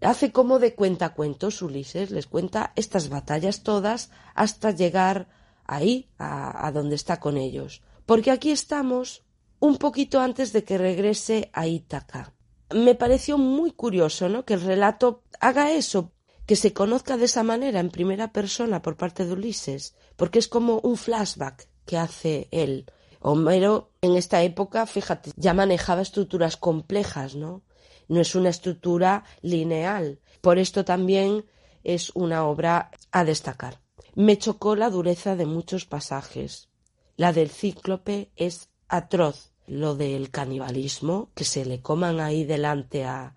Hace 0.01 0.33
como 0.33 0.59
de 0.59 0.75
cuentacuentos 0.75 1.63
Ulises, 1.63 2.11
les 2.11 2.27
cuenta 2.27 2.73
estas 2.77 3.09
batallas 3.09 3.63
todas 3.63 4.11
hasta 4.35 4.71
llegar 4.71 5.29
ahí, 5.65 6.11
a, 6.19 6.67
a 6.67 6.73
donde 6.73 6.97
está 6.97 7.19
con 7.19 7.37
ellos. 7.37 7.83
Porque 8.05 8.31
aquí 8.31 8.51
estamos 8.51 9.25
un 9.59 9.79
poquito 9.79 10.21
antes 10.21 10.53
de 10.53 10.65
que 10.65 10.79
regrese 10.79 11.51
a 11.53 11.67
Ítaca. 11.67 12.35
Me 12.71 12.95
pareció 12.95 13.39
muy 13.39 13.73
curioso, 13.73 14.29
¿no? 14.29 14.45
Que 14.45 14.55
el 14.55 14.61
relato 14.61 15.23
haga 15.41 15.73
eso, 15.73 16.13
que 16.47 16.57
se 16.57 16.73
conozca 16.73 17.17
de 17.17 17.25
esa 17.25 17.43
manera 17.43 17.81
en 17.81 17.91
primera 17.91 18.33
persona 18.33 18.83
por 18.83 18.97
parte 18.97 19.25
de 19.25 19.33
Ulises, 19.33 19.95
porque 20.17 20.39
es 20.39 20.49
como 20.49 20.81
un 20.81 20.97
flashback 20.97 21.69
que 21.85 21.97
hace 21.97 22.49
él. 22.51 22.87
Homero 23.21 23.91
en 24.03 24.17
esta 24.17 24.43
época, 24.43 24.87
fíjate, 24.87 25.33
ya 25.37 25.55
manejaba 25.55 26.03
estructuras 26.03 26.57
complejas, 26.57 27.35
¿no? 27.35 27.63
No 28.09 28.21
es 28.21 28.35
una 28.35 28.51
estructura 28.51 29.25
lineal. 29.43 30.21
Por 30.41 30.59
esto 30.59 30.85
también 30.85 31.45
es 31.85 32.11
una 32.15 32.47
obra 32.47 32.91
a 33.11 33.25
destacar. 33.25 33.81
Me 34.15 34.39
chocó 34.39 34.77
la 34.77 34.91
dureza 34.91 35.37
de 35.37 35.47
muchos 35.47 35.85
pasajes. 35.87 36.69
La 37.17 37.33
del 37.33 37.51
cíclope 37.51 38.31
es 38.37 38.71
atroz. 38.89 39.53
Lo 39.67 39.97
del 39.97 40.31
canibalismo, 40.31 41.31
que 41.35 41.45
se 41.45 41.65
le 41.65 41.83
coman 41.83 42.21
ahí 42.21 42.45
delante 42.45 43.05
a, 43.05 43.35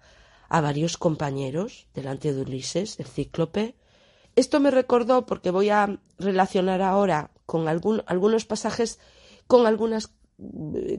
a 0.47 0.61
varios 0.61 0.97
compañeros, 0.97 1.87
delante 1.93 2.33
de 2.33 2.41
Ulises, 2.41 2.99
el 2.99 3.07
cíclope. 3.07 3.75
Esto 4.35 4.59
me 4.59 4.69
recordó 4.69 5.25
porque 5.25 5.49
voy 5.49 5.69
a 5.69 5.99
relacionar 6.19 6.81
ahora 6.81 7.31
con 7.45 7.67
algún, 7.67 8.03
algunos 8.05 8.45
pasajes 8.45 8.99
con 9.47 9.65
algunas 9.65 10.13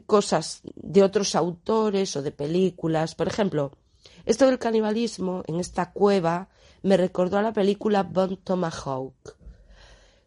cosas 0.05 0.61
de 0.75 1.03
otros 1.03 1.35
autores 1.35 2.15
o 2.15 2.21
de 2.21 2.31
películas. 2.31 3.15
Por 3.15 3.27
ejemplo, 3.27 3.71
esto 4.25 4.45
del 4.45 4.59
canibalismo 4.59 5.43
en 5.47 5.59
esta 5.59 5.91
cueva 5.91 6.49
me 6.83 6.97
recordó 6.97 7.37
a 7.37 7.41
la 7.41 7.53
película 7.53 8.03
Bon 8.03 8.37
Tomahawk. 8.37 9.37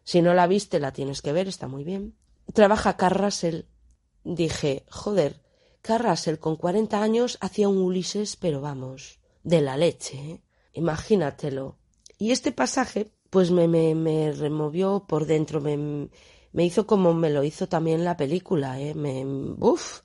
Si 0.03 0.21
no 0.21 0.33
la 0.33 0.47
viste, 0.47 0.79
la 0.79 0.93
tienes 0.93 1.21
que 1.21 1.33
ver, 1.33 1.47
está 1.47 1.67
muy 1.67 1.83
bien. 1.83 2.15
Trabaja 2.53 2.95
Carrasel. 2.97 3.67
Dije, 4.23 4.85
joder, 4.89 5.41
Carrasel 5.81 6.39
con 6.39 6.55
40 6.55 7.01
años 7.01 7.37
hacía 7.41 7.69
un 7.69 7.77
Ulises, 7.77 8.35
pero 8.35 8.61
vamos, 8.61 9.19
de 9.43 9.61
la 9.61 9.77
leche, 9.77 10.17
¿eh? 10.17 10.41
imagínatelo. 10.73 11.77
Y 12.17 12.31
este 12.31 12.51
pasaje, 12.51 13.11
pues 13.29 13.51
me, 13.51 13.67
me, 13.67 13.93
me 13.93 14.31
removió 14.31 15.05
por 15.07 15.25
dentro, 15.25 15.61
me, 15.61 16.09
me 16.55 16.63
hizo 16.63 16.87
como 16.87 17.13
me 17.13 17.29
lo 17.29 17.43
hizo 17.43 17.67
también 17.67 18.05
la 18.05 18.15
película, 18.15 18.79
¿eh? 18.79 18.95
Me, 18.95 19.25
uf. 19.25 20.03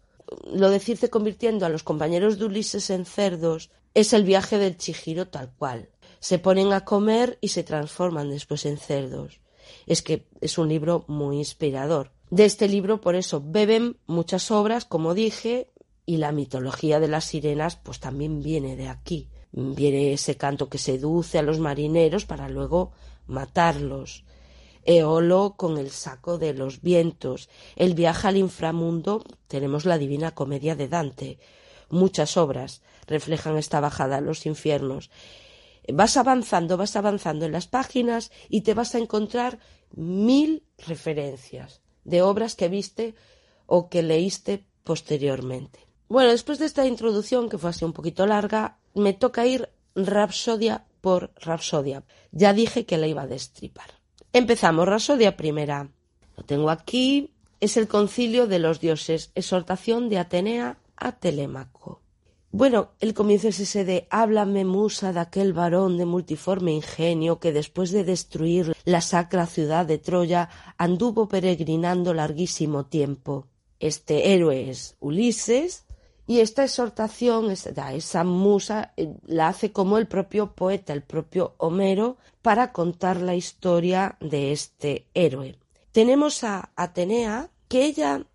Lo 0.53 0.69
de 0.69 0.81
Circe 0.81 1.09
convirtiendo 1.09 1.65
a 1.65 1.69
los 1.69 1.85
compañeros 1.85 2.41
de 2.41 2.47
Ulises 2.47 2.91
en 2.91 3.05
cerdos 3.05 3.71
es 3.95 4.13
el 4.13 4.25
viaje 4.25 4.59
del 4.59 4.77
Chihiro 4.77 5.29
tal 5.29 5.53
cual. 5.57 5.91
Se 6.19 6.41
ponen 6.41 6.73
a 6.73 6.85
comer 6.85 7.39
y 7.41 7.49
se 7.49 7.63
transforman 7.63 8.31
después 8.31 8.67
en 8.67 8.79
cerdos. 8.79 9.39
Es 9.87 10.03
que 10.03 10.27
es 10.41 10.59
un 10.59 10.69
libro 10.69 11.05
muy 11.07 11.37
inspirador. 11.37 12.11
De 12.31 12.47
este 12.47 12.67
libro, 12.67 13.01
por 13.01 13.15
eso, 13.15 13.41
beben 13.47 13.99
muchas 14.09 14.51
obras, 14.51 14.85
como 14.85 15.15
dije, 15.15 15.71
y 16.05 16.17
la 16.17 16.33
mitología 16.33 16.99
de 16.99 17.07
las 17.07 17.27
sirenas, 17.27 17.77
pues 17.77 18.01
también 18.01 18.43
viene 18.43 18.75
de 18.75 18.89
aquí. 18.89 19.29
Viene 19.53 20.13
ese 20.13 20.37
canto 20.37 20.69
que 20.69 20.79
seduce 20.79 21.39
a 21.39 21.43
los 21.43 21.61
marineros 21.61 22.27
para 22.27 22.49
luego 22.49 22.91
matarlos. 23.29 24.25
Eolo 24.85 25.55
con 25.57 25.79
el 25.79 25.91
saco 25.91 26.39
de 26.39 26.55
los 26.55 26.81
vientos, 26.81 27.49
el 27.77 27.95
viaje 27.95 28.29
al 28.29 28.37
inframundo, 28.37 29.25
tenemos 29.47 29.85
la 29.85 29.99
Divina 29.99 30.33
Comedia 30.35 30.75
de 30.75 30.89
Dante. 30.89 31.39
Muchas 31.91 32.37
obras 32.37 32.83
reflejan 33.07 33.57
esta 33.57 33.81
bajada 33.81 34.19
a 34.19 34.21
los 34.21 34.47
infiernos. 34.47 35.11
Vas 35.93 36.17
avanzando, 36.17 36.77
vas 36.77 36.97
avanzando 36.97 37.47
en 37.47 37.53
las 37.53 37.67
páginas 37.67 38.31
y 38.49 38.63
te 38.63 38.75
vas 38.75 38.95
a 38.95 38.99
encontrar 38.99 39.59
mil 39.91 40.65
referencias 40.87 41.81
de 42.05 42.23
obras 42.23 42.55
que 42.55 42.69
viste 42.69 43.15
o 43.67 43.89
que 43.89 44.03
leíste 44.03 44.65
posteriormente. 44.85 45.81
Bueno, 46.09 46.31
después 46.31 46.59
de 46.59 46.67
esta 46.67 46.87
introducción, 46.87 47.49
que 47.49 47.59
fue 47.59 47.71
así 47.71 47.85
un 47.85 47.93
poquito 47.93 48.27
larga, 48.27 48.79
me 48.95 49.13
toca 49.13 49.47
ir 49.47 49.69
rapsodia 49.95 50.85
por 51.01 51.33
rapsodia. 51.37 52.05
Ya 52.33 52.53
dije 52.53 52.87
que 52.87 52.99
la 52.99 53.07
iba 53.07 53.23
a 53.23 53.27
destripar. 53.27 54.00
Empezamos, 54.33 54.87
Rasodia 54.87 55.37
primera. 55.37 55.91
Lo 56.37 56.45
tengo 56.45 56.71
aquí. 56.71 57.35
Es 57.59 57.77
el 57.77 57.89
concilio 57.89 58.47
de 58.47 58.61
los 58.61 58.81
dioses, 58.81 59.33
exhortación 59.35 60.09
de 60.09 60.19
Atenea 60.19 60.79
a 60.97 61.13
Telémaco. 61.13 62.01
Bueno, 62.53 62.93
el 63.01 63.13
comienzo 63.13 63.49
es 63.49 63.61
ese 63.61 63.85
de 63.85 64.07
háblame 64.09 64.65
musa 64.65 65.13
de 65.13 65.21
aquel 65.21 65.53
varón 65.53 65.99
de 65.99 66.07
multiforme 66.07 66.73
ingenio 66.73 67.39
que 67.39 67.53
después 67.53 67.91
de 67.91 68.05
destruir 68.05 68.75
la 68.85 69.01
sacra 69.01 69.47
ciudad 69.47 69.85
de 69.85 69.99
Troya 69.99 70.49
anduvo 70.79 71.29
peregrinando 71.29 72.15
larguísimo 72.15 72.87
tiempo. 72.87 73.49
Este 73.79 74.33
héroe 74.33 74.71
es 74.71 74.97
Ulises, 75.01 75.85
y 76.31 76.39
esta 76.39 76.63
exhortación, 76.63 77.51
esa 77.51 78.23
musa, 78.23 78.93
eh, 78.97 79.13
la 79.27 79.49
hace 79.49 79.73
como 79.73 79.99
el 79.99 80.07
propio 80.07 80.55
poeta, 80.55 80.93
el 80.93 81.03
propio 81.03 81.55
Homero, 81.59 82.19
para 82.43 82.73
contar 82.73 83.21
la 83.21 83.35
historia 83.35 84.17
de 84.21 84.53
este 84.53 85.07
héroe. 85.15 85.59
Tenemos 85.93 86.45
a 86.45 86.71
Atenea, 86.77 87.51
que 87.69 87.85
ella 87.85 88.27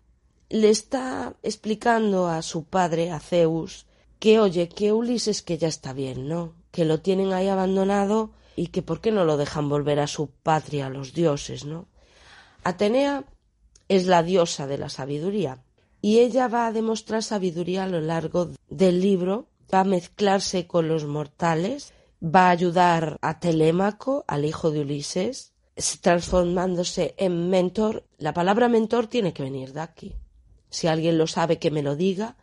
le 0.48 0.70
está 0.70 1.34
explicando 1.42 2.28
a 2.28 2.42
su 2.42 2.64
padre, 2.64 3.10
a 3.10 3.20
Zeus, 3.20 3.86
que 4.18 4.38
oye, 4.38 4.68
que 4.68 4.92
Ulises 4.92 5.42
que 5.42 5.58
ya 5.58 5.68
está 5.68 5.92
bien, 5.92 6.28
¿no? 6.28 6.54
Que 6.70 6.84
lo 6.84 7.00
tienen 7.00 7.32
ahí 7.32 7.48
abandonado 7.48 8.30
y 8.54 8.68
que 8.68 8.82
por 8.82 9.00
qué 9.00 9.12
no 9.12 9.24
lo 9.24 9.36
dejan 9.36 9.68
volver 9.68 10.00
a 10.00 10.06
su 10.06 10.28
patria, 10.30 10.86
a 10.86 10.90
los 10.90 11.12
dioses, 11.12 11.64
¿no? 11.64 11.86
Atenea 12.64 13.24
es 13.88 14.06
la 14.06 14.22
diosa 14.22 14.66
de 14.66 14.78
la 14.78 14.88
sabiduría 14.88 15.62
y 16.00 16.20
ella 16.20 16.48
va 16.48 16.66
a 16.66 16.72
demostrar 16.72 17.22
sabiduría 17.22 17.84
a 17.84 17.88
lo 17.88 18.00
largo 18.00 18.50
del 18.68 19.00
libro, 19.00 19.48
va 19.72 19.80
a 19.80 19.84
mezclarse 19.84 20.66
con 20.66 20.88
los 20.88 21.04
mortales, 21.04 21.92
va 22.22 22.48
a 22.48 22.50
ayudar 22.50 23.18
a 23.20 23.38
Telémaco, 23.38 24.24
al 24.26 24.44
hijo 24.44 24.70
de 24.70 24.80
Ulises, 24.80 25.52
transformándose 26.00 27.14
en 27.18 27.50
mentor. 27.50 28.04
La 28.18 28.32
palabra 28.32 28.68
mentor 28.68 29.06
tiene 29.06 29.32
que 29.32 29.42
venir 29.42 29.72
de 29.72 29.80
aquí. 29.80 30.14
Si 30.70 30.86
alguien 30.86 31.18
lo 31.18 31.26
sabe, 31.26 31.58
que 31.58 31.70
me 31.70 31.82
lo 31.82 31.96
diga. 31.96 32.36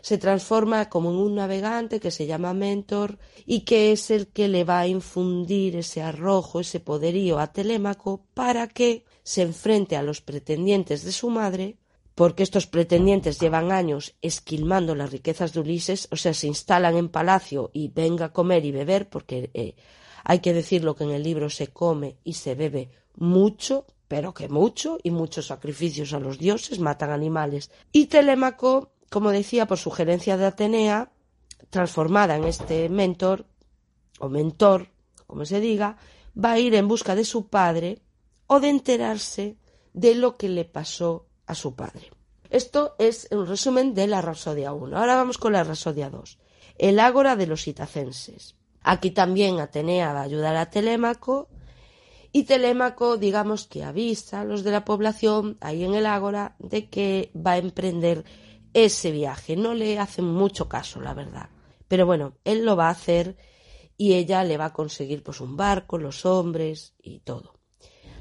Se 0.00 0.16
transforma 0.16 0.88
como 0.88 1.10
en 1.10 1.16
un 1.16 1.34
navegante 1.34 2.00
que 2.00 2.10
se 2.10 2.26
llama 2.26 2.54
mentor 2.54 3.18
y 3.44 3.60
que 3.60 3.92
es 3.92 4.10
el 4.10 4.28
que 4.28 4.48
le 4.48 4.64
va 4.64 4.80
a 4.80 4.86
infundir 4.86 5.76
ese 5.76 6.00
arrojo, 6.00 6.60
ese 6.60 6.80
poderío 6.80 7.38
a 7.38 7.52
Telémaco 7.52 8.24
para 8.32 8.66
que 8.66 9.04
se 9.22 9.42
enfrente 9.42 9.96
a 9.96 10.02
los 10.02 10.22
pretendientes 10.22 11.04
de 11.04 11.12
su 11.12 11.28
madre 11.28 11.76
porque 12.14 12.42
estos 12.42 12.66
pretendientes 12.66 13.38
llevan 13.38 13.72
años 13.72 14.14
esquilmando 14.20 14.94
las 14.94 15.10
riquezas 15.10 15.52
de 15.52 15.60
Ulises, 15.60 16.08
o 16.10 16.16
sea, 16.16 16.34
se 16.34 16.46
instalan 16.46 16.96
en 16.96 17.08
palacio 17.08 17.70
y 17.72 17.88
venga 17.88 18.26
a 18.26 18.32
comer 18.32 18.64
y 18.64 18.72
beber, 18.72 19.08
porque 19.08 19.50
eh, 19.54 19.74
hay 20.24 20.40
que 20.40 20.52
decirlo 20.52 20.94
que 20.94 21.04
en 21.04 21.10
el 21.10 21.22
libro 21.22 21.50
se 21.50 21.68
come 21.68 22.16
y 22.24 22.34
se 22.34 22.54
bebe 22.54 22.90
mucho, 23.16 23.86
pero 24.08 24.34
que 24.34 24.48
mucho, 24.48 24.98
y 25.02 25.10
muchos 25.10 25.46
sacrificios 25.46 26.12
a 26.12 26.20
los 26.20 26.38
dioses, 26.38 26.78
matan 26.78 27.10
animales. 27.10 27.70
Y 27.92 28.06
Telémaco, 28.06 28.92
como 29.08 29.30
decía, 29.30 29.66
por 29.66 29.78
sugerencia 29.78 30.36
de 30.36 30.46
Atenea, 30.46 31.12
transformada 31.70 32.36
en 32.36 32.44
este 32.44 32.88
mentor, 32.88 33.46
o 34.18 34.28
mentor, 34.28 34.88
como 35.26 35.44
se 35.44 35.60
diga, 35.60 35.96
va 36.36 36.52
a 36.52 36.58
ir 36.58 36.74
en 36.74 36.88
busca 36.88 37.14
de 37.14 37.24
su 37.24 37.48
padre 37.48 38.02
o 38.46 38.60
de 38.60 38.68
enterarse 38.68 39.56
de 39.92 40.14
lo 40.14 40.36
que 40.36 40.48
le 40.48 40.64
pasó 40.64 41.29
a 41.50 41.54
su 41.54 41.74
padre. 41.74 42.10
Esto 42.48 42.94
es 42.98 43.28
un 43.30 43.46
resumen 43.46 43.94
de 43.94 44.06
la 44.06 44.20
Rapsodia 44.20 44.72
1. 44.72 44.96
Ahora 44.96 45.16
vamos 45.16 45.38
con 45.38 45.52
la 45.52 45.64
Rapsodia 45.64 46.10
2. 46.10 46.38
El 46.78 46.98
ágora 46.98 47.36
de 47.36 47.46
los 47.46 47.68
itacenses. 47.68 48.56
Aquí 48.82 49.10
también 49.10 49.60
Atenea 49.60 50.12
va 50.12 50.20
a 50.20 50.24
ayudar 50.24 50.56
a 50.56 50.70
Telémaco 50.70 51.48
y 52.32 52.44
Telémaco, 52.44 53.16
digamos 53.16 53.66
que 53.66 53.84
avisa 53.84 54.40
a 54.40 54.44
los 54.44 54.62
de 54.64 54.70
la 54.70 54.84
población 54.84 55.58
ahí 55.60 55.84
en 55.84 55.94
el 55.94 56.06
ágora 56.06 56.56
de 56.58 56.88
que 56.88 57.30
va 57.34 57.52
a 57.52 57.58
emprender 57.58 58.24
ese 58.72 59.10
viaje. 59.10 59.56
No 59.56 59.74
le 59.74 59.98
hacen 59.98 60.24
mucho 60.24 60.68
caso, 60.68 61.00
la 61.00 61.14
verdad. 61.14 61.50
Pero 61.88 62.06
bueno, 62.06 62.34
él 62.44 62.64
lo 62.64 62.76
va 62.76 62.86
a 62.86 62.92
hacer 62.92 63.36
y 63.96 64.14
ella 64.14 64.44
le 64.44 64.56
va 64.56 64.66
a 64.66 64.72
conseguir 64.72 65.22
pues 65.22 65.40
un 65.40 65.56
barco, 65.56 65.98
los 65.98 66.24
hombres 66.24 66.94
y 67.02 67.20
todo. 67.20 67.54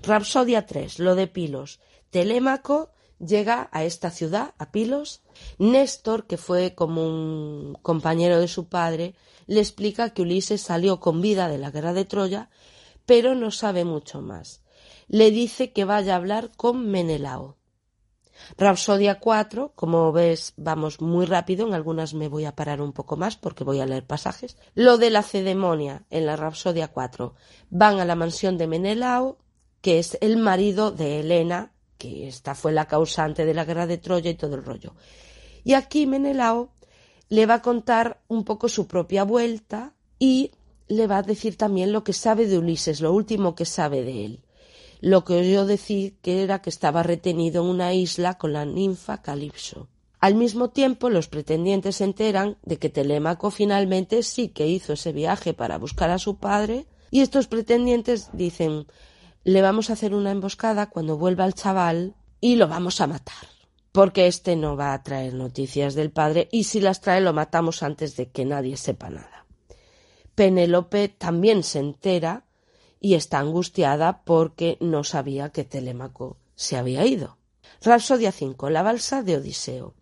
Rapsodia 0.03 0.65
3, 0.65 0.99
lo 0.99 1.15
de 1.15 1.27
Pilos. 1.27 1.79
Telémaco 2.09 2.91
llega 3.19 3.69
a 3.71 3.83
esta 3.83 4.11
ciudad, 4.11 4.53
a 4.57 4.71
Pilos. 4.71 5.21
Néstor, 5.57 6.25
que 6.25 6.37
fue 6.37 6.75
como 6.75 7.05
un 7.05 7.77
compañero 7.81 8.39
de 8.39 8.47
su 8.47 8.67
padre, 8.67 9.15
le 9.47 9.59
explica 9.59 10.11
que 10.11 10.21
Ulises 10.21 10.61
salió 10.61 10.99
con 10.99 11.21
vida 11.21 11.47
de 11.47 11.57
la 11.57 11.71
guerra 11.71 11.93
de 11.93 12.05
Troya, 12.05 12.49
pero 13.05 13.35
no 13.35 13.51
sabe 13.51 13.85
mucho 13.85 14.21
más. 14.21 14.63
Le 15.07 15.31
dice 15.31 15.71
que 15.71 15.85
vaya 15.85 16.13
a 16.13 16.17
hablar 16.17 16.51
con 16.55 16.89
Menelao. 16.89 17.57
Rapsodia 18.57 19.19
4, 19.19 19.73
como 19.75 20.11
ves, 20.11 20.53
vamos 20.55 21.01
muy 21.01 21.25
rápido, 21.25 21.67
en 21.67 21.73
algunas 21.73 22.13
me 22.13 22.27
voy 22.27 22.45
a 22.45 22.55
parar 22.55 22.81
un 22.81 22.93
poco 22.93 23.17
más 23.17 23.35
porque 23.35 23.63
voy 23.63 23.79
a 23.79 23.85
leer 23.85 24.05
pasajes. 24.05 24.57
Lo 24.75 24.97
de 24.97 25.09
la 25.09 25.23
cedemonia 25.23 26.05
en 26.09 26.25
la 26.25 26.35
Rapsodia 26.35 26.89
4. 26.89 27.35
Van 27.69 27.99
a 27.99 28.05
la 28.05 28.15
mansión 28.15 28.57
de 28.57 28.67
Menelao, 28.67 29.39
que 29.81 29.99
es 29.99 30.17
el 30.21 30.37
marido 30.37 30.91
de 30.91 31.19
Helena, 31.19 31.73
que 31.99 32.27
esta 32.27 32.55
fue 32.55 32.71
la 32.71 32.87
causante 32.87 33.45
de 33.45 33.53
la 33.53 33.65
guerra 33.65 33.85
de 33.85 33.99
Troya 33.99 34.31
y 34.31 34.35
todo 34.35 34.55
el 34.55 34.65
rollo. 34.65 34.95
Y 35.63 35.73
aquí 35.73 36.07
Menelao 36.07 36.71
le 37.27 37.45
va 37.45 37.55
a 37.55 37.61
contar 37.61 38.21
un 38.27 38.43
poco 38.43 38.69
su 38.69 38.87
propia 38.87 39.23
vuelta 39.23 39.93
y 40.17 40.51
le 40.87 41.05
va 41.05 41.17
a 41.17 41.23
decir 41.23 41.57
también 41.57 41.91
lo 41.91 42.03
que 42.03 42.13
sabe 42.13 42.47
de 42.47 42.57
Ulises, 42.57 43.01
lo 43.01 43.13
último 43.13 43.53
que 43.53 43.65
sabe 43.65 44.03
de 44.03 44.25
él. 44.25 44.39
Lo 45.01 45.23
que 45.23 45.33
oyó 45.33 45.65
decir 45.65 46.15
que 46.21 46.41
era 46.41 46.61
que 46.61 46.71
estaba 46.71 47.03
retenido 47.03 47.63
en 47.63 47.69
una 47.69 47.93
isla 47.93 48.37
con 48.37 48.53
la 48.53 48.65
ninfa 48.65 49.21
Calipso. 49.21 49.87
Al 50.19 50.35
mismo 50.35 50.71
tiempo, 50.71 51.09
los 51.09 51.27
pretendientes 51.27 51.97
se 51.97 52.03
enteran 52.05 52.57
de 52.63 52.77
que 52.77 52.89
Telémaco 52.89 53.51
finalmente 53.51 54.23
sí 54.23 54.49
que 54.49 54.67
hizo 54.67 54.93
ese 54.93 55.13
viaje 55.13 55.53
para 55.53 55.77
buscar 55.77 56.09
a 56.09 56.19
su 56.19 56.37
padre, 56.37 56.87
y 57.11 57.21
estos 57.21 57.47
pretendientes 57.47 58.29
dicen 58.33 58.87
le 59.43 59.61
vamos 59.61 59.89
a 59.89 59.93
hacer 59.93 60.13
una 60.13 60.31
emboscada 60.31 60.89
cuando 60.89 61.17
vuelva 61.17 61.45
el 61.45 61.53
chaval 61.53 62.15
y 62.41 62.55
lo 62.55 62.67
vamos 62.67 63.01
a 63.01 63.07
matar. 63.07 63.47
Porque 63.91 64.27
este 64.27 64.55
no 64.55 64.75
va 64.75 64.93
a 64.93 65.03
traer 65.03 65.33
noticias 65.33 65.95
del 65.95 66.11
padre 66.11 66.47
y 66.51 66.65
si 66.65 66.79
las 66.79 67.01
trae 67.01 67.21
lo 67.21 67.33
matamos 67.33 67.81
antes 67.81 68.15
de 68.15 68.29
que 68.29 68.45
nadie 68.45 68.77
sepa 68.77 69.09
nada. 69.09 69.45
Penélope 70.35 71.09
también 71.09 71.63
se 71.63 71.79
entera 71.79 72.45
y 72.99 73.15
está 73.15 73.39
angustiada 73.39 74.23
porque 74.23 74.77
no 74.79 75.03
sabía 75.03 75.49
que 75.49 75.63
Telémaco 75.63 76.37
se 76.55 76.77
había 76.77 77.05
ido. 77.05 77.37
Rapsodia 77.81 78.31
5. 78.31 78.69
La 78.69 78.83
balsa 78.83 79.23
de 79.23 79.37
Odiseo. 79.37 79.95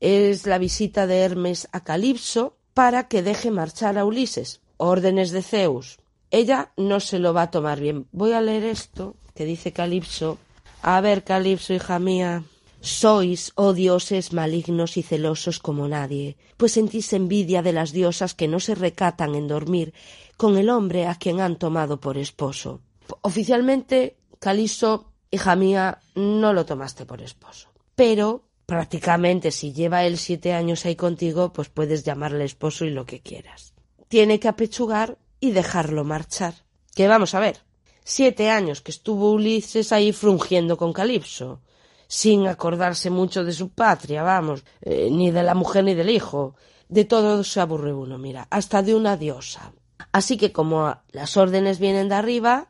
Es 0.00 0.46
la 0.46 0.58
visita 0.58 1.06
de 1.06 1.18
Hermes 1.20 1.68
a 1.72 1.84
Calipso 1.84 2.56
para 2.74 3.08
que 3.08 3.22
deje 3.22 3.50
marchar 3.50 3.98
a 3.98 4.04
Ulises. 4.04 4.60
Órdenes 4.76 5.30
de 5.30 5.42
Zeus. 5.42 5.98
Ella 6.32 6.72
no 6.78 6.98
se 6.98 7.18
lo 7.18 7.34
va 7.34 7.42
a 7.42 7.50
tomar 7.50 7.78
bien. 7.78 8.08
Voy 8.10 8.32
a 8.32 8.40
leer 8.40 8.64
esto 8.64 9.16
que 9.34 9.44
dice 9.44 9.72
Calipso. 9.72 10.38
A 10.80 10.98
ver, 11.02 11.24
Calipso, 11.24 11.74
hija 11.74 11.98
mía. 11.98 12.42
Sois, 12.80 13.52
oh 13.54 13.74
dioses, 13.74 14.32
malignos 14.32 14.96
y 14.96 15.02
celosos 15.02 15.60
como 15.60 15.86
nadie, 15.86 16.36
pues 16.56 16.72
sentís 16.72 17.12
envidia 17.12 17.62
de 17.62 17.72
las 17.72 17.92
diosas 17.92 18.34
que 18.34 18.48
no 18.48 18.58
se 18.58 18.74
recatan 18.74 19.36
en 19.36 19.46
dormir 19.46 19.92
con 20.36 20.56
el 20.56 20.68
hombre 20.68 21.06
a 21.06 21.14
quien 21.14 21.40
han 21.40 21.56
tomado 21.56 22.00
por 22.00 22.16
esposo. 22.16 22.80
Oficialmente, 23.20 24.16
Calipso, 24.40 25.12
hija 25.30 25.54
mía, 25.54 26.00
no 26.16 26.52
lo 26.54 26.64
tomaste 26.64 27.04
por 27.04 27.22
esposo. 27.22 27.68
Pero 27.94 28.48
prácticamente 28.66 29.50
si 29.50 29.72
lleva 29.72 30.04
él 30.06 30.16
siete 30.16 30.54
años 30.54 30.86
ahí 30.86 30.96
contigo, 30.96 31.52
pues 31.52 31.68
puedes 31.68 32.02
llamarle 32.04 32.44
esposo 32.44 32.84
y 32.86 32.90
lo 32.90 33.04
que 33.04 33.20
quieras. 33.20 33.74
Tiene 34.08 34.40
que 34.40 34.48
apechugar 34.48 35.18
y 35.42 35.50
dejarlo 35.50 36.04
marchar. 36.04 36.54
Que 36.94 37.08
vamos 37.08 37.34
a 37.34 37.40
ver, 37.40 37.58
siete 38.04 38.48
años 38.48 38.80
que 38.80 38.92
estuvo 38.92 39.32
Ulises 39.32 39.90
ahí 39.92 40.12
frungiendo 40.12 40.76
con 40.76 40.92
Calipso 40.92 41.60
sin 42.06 42.46
acordarse 42.46 43.10
mucho 43.10 43.42
de 43.42 43.52
su 43.52 43.70
patria, 43.70 44.22
vamos, 44.22 44.64
eh, 44.82 45.08
ni 45.10 45.30
de 45.32 45.42
la 45.42 45.54
mujer 45.54 45.82
ni 45.82 45.94
del 45.94 46.10
hijo. 46.10 46.54
De 46.88 47.04
todo 47.04 47.42
se 47.42 47.58
aburre 47.58 47.92
uno, 47.92 48.18
mira, 48.18 48.46
hasta 48.50 48.82
de 48.82 48.94
una 48.94 49.16
diosa. 49.16 49.72
Así 50.12 50.36
que 50.36 50.52
como 50.52 50.94
las 51.10 51.36
órdenes 51.36 51.80
vienen 51.80 52.08
de 52.08 52.14
arriba, 52.14 52.68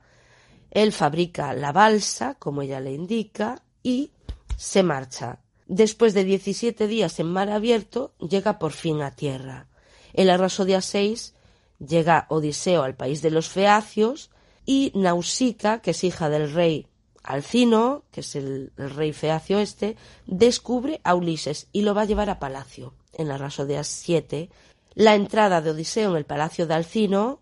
él 0.71 0.93
fabrica 0.93 1.53
la 1.53 1.73
balsa, 1.73 2.37
como 2.39 2.63
ella 2.63 2.81
le 2.81 2.93
indica, 2.93 3.63
y 3.83 4.13
se 4.57 4.83
marcha. 4.83 5.41
Después 5.67 6.15
de 6.15 6.25
diecisiete 6.25 6.87
días 6.87 7.19
en 7.21 7.27
mar 7.27 7.51
abierto, 7.51 8.15
llega 8.19 8.59
por 8.59 8.73
fin 8.73 9.03
a 9.03 9.11
tierra. 9.11 9.67
El 10.15 10.31
arraso 10.31 10.65
día 10.65 10.81
seis 10.81 11.35
llega 11.87 12.27
Odiseo 12.29 12.83
al 12.83 12.95
país 12.95 13.23
de 13.23 13.31
los 13.31 13.49
Feacios 13.49 14.31
y 14.65 14.93
Nausica, 14.95 15.81
que 15.81 15.91
es 15.93 16.05
hija 16.05 16.29
del 16.29 16.53
rey 16.53 16.87
Alcino, 17.23 18.05
que 18.11 18.21
es 18.21 18.35
el, 18.35 18.73
rey 18.77 19.13
feacio 19.13 19.59
este, 19.59 19.97
descubre 20.27 21.01
a 21.05 21.15
Ulises 21.15 21.69
y 21.73 21.83
lo 21.83 21.95
va 21.95 22.03
a 22.03 22.07
llevar 22.07 22.31
a 22.31 22.39
palacio. 22.39 22.95
En 23.13 23.29
la 23.29 23.39
Rasodea 23.39 23.85
7, 23.85 24.51
la 24.95 25.15
entrada 25.15 25.61
de 25.61 25.71
Odiseo 25.71 26.11
en 26.11 26.17
el 26.17 26.25
palacio 26.25 26.67
de 26.67 26.75
Alcino 26.75 27.41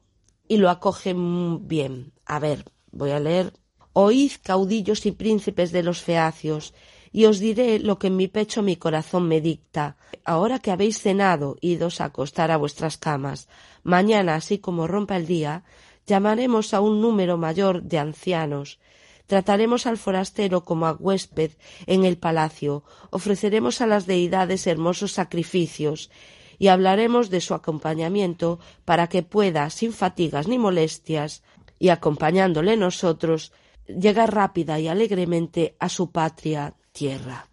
y 0.48 0.56
lo 0.56 0.68
acoge 0.68 1.14
bien. 1.14 2.12
A 2.26 2.38
ver, 2.38 2.64
voy 2.90 3.12
a 3.12 3.20
leer. 3.20 3.52
Oíd, 3.92 4.32
caudillos 4.42 5.06
y 5.06 5.12
príncipes 5.12 5.72
de 5.72 5.82
los 5.82 6.00
feacios, 6.00 6.74
y 7.12 7.24
os 7.24 7.38
diré 7.38 7.78
lo 7.78 7.98
que 7.98 8.06
en 8.08 8.16
mi 8.16 8.28
pecho 8.28 8.62
mi 8.62 8.76
corazón 8.76 9.26
me 9.28 9.40
dicta. 9.40 9.96
Ahora 10.24 10.58
que 10.58 10.70
habéis 10.70 11.00
cenado, 11.00 11.56
idos 11.60 12.00
a 12.00 12.06
acostar 12.06 12.50
a 12.50 12.56
vuestras 12.56 12.98
camas. 12.98 13.48
Mañana, 13.82 14.36
así 14.36 14.58
como 14.58 14.86
rompa 14.86 15.16
el 15.16 15.26
día, 15.26 15.64
llamaremos 16.06 16.74
a 16.74 16.80
un 16.80 17.00
número 17.00 17.36
mayor 17.36 17.82
de 17.82 17.98
ancianos, 17.98 18.78
Trataremos 19.30 19.86
al 19.86 19.96
forastero 19.96 20.64
como 20.64 20.88
a 20.88 20.92
huésped 20.98 21.52
en 21.86 22.04
el 22.04 22.18
palacio, 22.18 22.82
ofreceremos 23.10 23.80
a 23.80 23.86
las 23.86 24.04
deidades 24.04 24.66
hermosos 24.66 25.12
sacrificios, 25.12 26.10
y 26.58 26.66
hablaremos 26.66 27.30
de 27.30 27.40
su 27.40 27.54
acompañamiento 27.54 28.58
para 28.84 29.06
que 29.06 29.22
pueda, 29.22 29.70
sin 29.70 29.92
fatigas 29.92 30.48
ni 30.48 30.58
molestias, 30.58 31.44
y 31.78 31.90
acompañándole 31.90 32.76
nosotros, 32.76 33.52
llegar 33.86 34.34
rápida 34.34 34.80
y 34.80 34.88
alegremente 34.88 35.76
a 35.78 35.88
su 35.88 36.10
patria 36.10 36.74
tierra. 37.00 37.46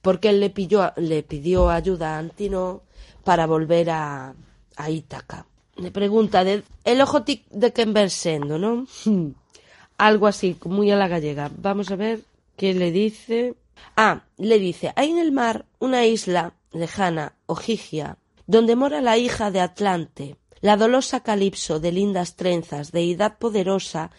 Porque 0.00 0.30
él 0.30 0.40
le, 0.40 0.52
le 0.96 1.22
pidió 1.22 1.68
ayuda 1.68 2.14
a 2.14 2.18
Antino 2.18 2.82
para 3.22 3.46
volver 3.46 3.90
a, 3.90 4.34
a 4.76 4.90
Ítaca. 4.90 5.44
Le 5.76 5.90
pregunta, 5.90 6.42
de, 6.42 6.62
el 6.84 7.00
ojo 7.02 7.20
de 7.20 7.72
que 7.74 7.84
versendo, 7.84 8.58
¿no? 8.58 8.86
algo 9.98 10.26
así, 10.26 10.56
muy 10.64 10.90
a 10.90 10.96
la 10.96 11.06
gallega. 11.06 11.50
Vamos 11.54 11.90
a 11.90 11.96
ver 11.96 12.20
qué 12.56 12.72
le 12.72 12.90
dice. 12.90 13.54
Ah, 13.94 14.22
le 14.38 14.58
dice, 14.58 14.92
hay 14.96 15.10
en 15.10 15.18
el 15.18 15.32
mar 15.32 15.66
una 15.78 16.06
isla 16.06 16.54
lejana, 16.72 17.34
Ojigia, 17.46 18.16
donde 18.46 18.74
mora 18.74 19.02
la 19.02 19.18
hija 19.18 19.50
de 19.50 19.60
Atlante, 19.60 20.36
la 20.60 20.76
dolosa 20.76 21.20
Calipso 21.20 21.78
de 21.78 21.92
lindas 21.92 22.36
trenzas, 22.36 22.90
deidad 22.90 23.38
poderosa, 23.38 24.10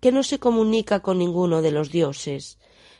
que 0.00 0.12
no 0.12 0.22
se 0.22 0.38
comunica 0.38 1.00
con 1.00 1.18
ninguno 1.18 1.62
de 1.62 1.70
los 1.70 1.90
dioses, 1.90 2.58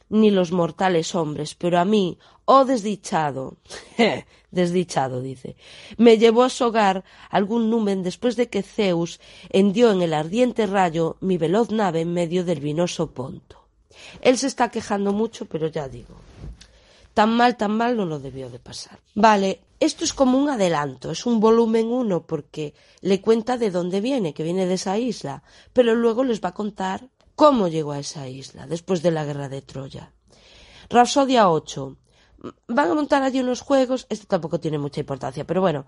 ni 0.09 0.31
los 0.31 0.53
mortales 0.53 1.14
hombres, 1.14 1.55
pero 1.55 1.79
a 1.79 1.85
mí, 1.85 2.19
oh 2.45 2.64
desdichado, 2.64 3.57
desdichado, 4.51 5.21
dice, 5.21 5.57
me 5.97 6.19
llevó 6.19 6.45
a 6.45 6.51
su 6.51 6.64
hogar 6.64 7.05
algún 7.31 7.71
numen 7.71 8.03
después 8.03 8.37
de 8.37 8.49
que 8.49 8.62
Zeus 8.62 9.21
hendió 9.51 9.90
en 9.90 10.03
el 10.03 10.14
ardiente 10.14 10.66
rayo 10.66 11.16
mi 11.21 11.38
veloz 11.38 11.71
nave 11.71 12.03
en 12.03 12.12
medio 12.12 12.45
del 12.45 12.61
vinoso 12.61 13.11
Ponto. 13.11 13.66
Él 14.21 14.38
se 14.38 14.47
está 14.47 14.71
quejando 14.71 15.12
mucho, 15.12 15.47
pero 15.47 15.69
ya 15.69 15.88
digo, 15.88 16.14
tan 17.14 17.35
mal, 17.35 17.57
tan 17.57 17.77
mal 17.77 17.97
no 17.97 18.05
lo 18.05 18.19
debió 18.19 18.51
de 18.51 18.59
pasar. 18.59 18.99
Vale, 19.14 19.61
esto 19.81 20.05
es 20.05 20.12
como 20.12 20.38
un 20.38 20.49
adelanto, 20.49 21.11
es 21.11 21.27
un 21.27 21.40
volumen 21.40 21.87
uno 21.87 22.27
porque 22.27 22.75
le 23.01 23.21
cuenta 23.21 23.59
de 23.59 23.71
dónde 23.71 24.01
viene, 24.01 24.35
que 24.35 24.42
viene 24.42 24.66
de 24.66 24.75
esa 24.75 24.99
isla, 24.99 25.42
pero 25.73 25.95
luego 25.95 26.25
les 26.25 26.42
va 26.42 26.51
a 26.51 26.55
contar 26.55 27.09
cómo 27.37 27.68
llegó 27.68 27.92
a 27.92 28.01
esa 28.01 28.29
isla 28.29 28.66
después 28.66 29.03
de 29.03 29.12
la 29.12 29.25
guerra 29.25 29.49
de 29.49 29.62
Troya. 29.62 30.12
Rapsodia 30.88 31.51
8. 31.51 31.96
Van 32.68 32.90
a 32.90 32.94
montar 32.94 33.22
allí 33.22 33.40
unos 33.40 33.61
juegos, 33.61 34.07
esto 34.09 34.27
tampoco 34.27 34.59
tiene 34.59 34.79
mucha 34.79 35.01
importancia, 35.01 35.46
pero 35.46 35.61
bueno, 35.61 35.87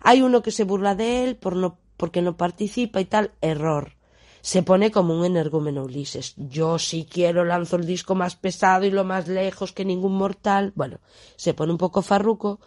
hay 0.00 0.22
uno 0.22 0.42
que 0.42 0.50
se 0.50 0.64
burla 0.64 0.94
de 0.94 1.24
él 1.24 1.36
por 1.36 1.56
no, 1.56 1.78
porque 1.96 2.22
no 2.22 2.36
participa 2.36 3.00
y 3.00 3.06
tal, 3.06 3.32
error. 3.40 3.96
Se 4.42 4.62
pone 4.62 4.90
como 4.90 5.18
un 5.18 5.24
energúmeno 5.26 5.84
Ulises. 5.84 6.34
Yo 6.36 6.78
si 6.78 7.04
quiero 7.04 7.44
lanzo 7.44 7.76
el 7.76 7.86
disco 7.86 8.14
más 8.14 8.36
pesado 8.36 8.86
y 8.86 8.90
lo 8.90 9.04
más 9.04 9.28
lejos 9.28 9.72
que 9.72 9.84
ningún 9.84 10.14
mortal. 10.14 10.72
Bueno, 10.74 11.00
se 11.36 11.52
pone 11.52 11.72
un 11.72 11.78
poco 11.78 12.00
farruco 12.00 12.58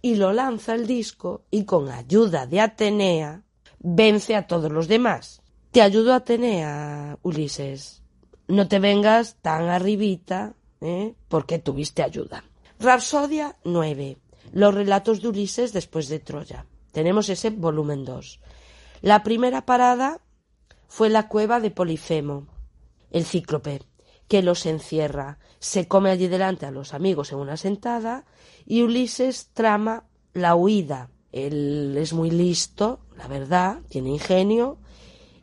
y 0.00 0.14
lo 0.14 0.32
lanza 0.32 0.74
el 0.74 0.86
disco 0.86 1.42
y 1.50 1.64
con 1.64 1.88
ayuda 1.88 2.46
de 2.46 2.60
Atenea 2.60 3.42
vence 3.80 4.36
a 4.36 4.46
todos 4.46 4.70
los 4.70 4.86
demás. 4.86 5.42
Te 5.70 5.82
ayudo 5.82 6.14
Atenea, 6.14 7.18
Ulises. 7.22 8.02
No 8.46 8.68
te 8.68 8.78
vengas 8.78 9.36
tan 9.42 9.68
arribita, 9.68 10.54
¿eh? 10.80 11.14
porque 11.28 11.58
tuviste 11.58 12.02
ayuda. 12.02 12.42
Rapsodia 12.80 13.56
9. 13.64 14.16
Los 14.52 14.74
relatos 14.74 15.20
de 15.20 15.28
Ulises 15.28 15.74
después 15.74 16.08
de 16.08 16.20
Troya. 16.20 16.64
Tenemos 16.92 17.28
ese 17.28 17.50
volumen 17.50 18.06
2. 18.06 18.40
La 19.02 19.22
primera 19.22 19.66
parada 19.66 20.22
fue 20.88 21.10
la 21.10 21.28
cueva 21.28 21.60
de 21.60 21.70
Polifemo, 21.70 22.46
el 23.10 23.26
cíclope, 23.26 23.82
que 24.26 24.42
los 24.42 24.64
encierra, 24.64 25.38
se 25.58 25.86
come 25.86 26.10
allí 26.10 26.28
delante 26.28 26.64
a 26.64 26.70
los 26.70 26.94
amigos 26.94 27.30
en 27.32 27.38
una 27.38 27.58
sentada 27.58 28.24
y 28.64 28.82
Ulises 28.82 29.50
trama 29.52 30.04
la 30.32 30.54
huida. 30.54 31.10
Él 31.30 31.94
es 31.98 32.14
muy 32.14 32.30
listo, 32.30 33.00
la 33.18 33.28
verdad, 33.28 33.80
tiene 33.90 34.08
ingenio 34.08 34.78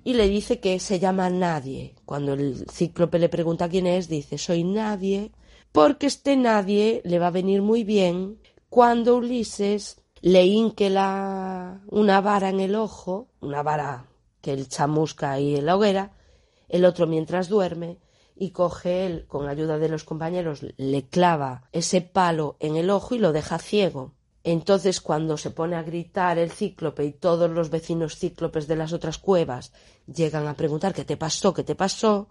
y 0.05 0.13
le 0.13 0.29
dice 0.29 0.59
que 0.59 0.79
se 0.79 0.99
llama 0.99 1.29
nadie. 1.31 1.95
Cuando 2.05 2.33
el 2.33 2.67
cíclope 2.71 3.17
le 3.17 3.27
pregunta 3.27 3.67
quién 3.67 3.87
es, 3.87 4.07
dice 4.07 4.37
soy 4.37 4.63
nadie, 4.63 5.31
porque 5.71 6.05
este 6.05 6.37
nadie 6.37 7.01
le 7.03 7.17
va 7.17 7.27
a 7.27 7.31
venir 7.31 7.63
muy 7.63 7.83
bien 7.83 8.39
cuando 8.69 9.15
Ulises 9.15 9.97
le 10.21 10.45
hinque 10.45 10.89
una 10.89 12.21
vara 12.21 12.49
en 12.49 12.59
el 12.59 12.75
ojo, 12.75 13.29
una 13.41 13.63
vara 13.63 14.05
que 14.41 14.53
él 14.53 14.69
chamusca 14.69 15.31
ahí 15.31 15.55
en 15.55 15.65
la 15.65 15.75
hoguera, 15.75 16.13
el 16.69 16.85
otro 16.85 17.07
mientras 17.07 17.49
duerme, 17.49 17.97
y 18.35 18.51
coge 18.51 19.07
él, 19.07 19.25
con 19.27 19.47
ayuda 19.47 19.79
de 19.79 19.89
los 19.89 20.03
compañeros, 20.03 20.61
le 20.77 21.07
clava 21.07 21.63
ese 21.71 22.01
palo 22.01 22.57
en 22.59 22.75
el 22.75 22.91
ojo 22.91 23.15
y 23.15 23.19
lo 23.19 23.31
deja 23.31 23.57
ciego. 23.57 24.13
Entonces, 24.47 25.01
cuando 25.01 25.37
se 25.37 25.49
pone 25.49 25.75
a 25.75 25.81
gritar 25.81 26.37
el 26.37 26.51
cíclope 26.51 27.03
y 27.03 27.13
todos 27.13 27.49
los 27.49 27.71
vecinos 27.71 28.15
cíclopes 28.15 28.67
de 28.67 28.75
las 28.75 28.93
otras 28.93 29.17
cuevas 29.17 29.73
llegan 30.05 30.47
a 30.47 30.53
preguntar 30.53 30.93
qué 30.93 31.03
te 31.03 31.17
pasó, 31.17 31.51
qué 31.51 31.63
te 31.63 31.73
pasó, 31.73 32.29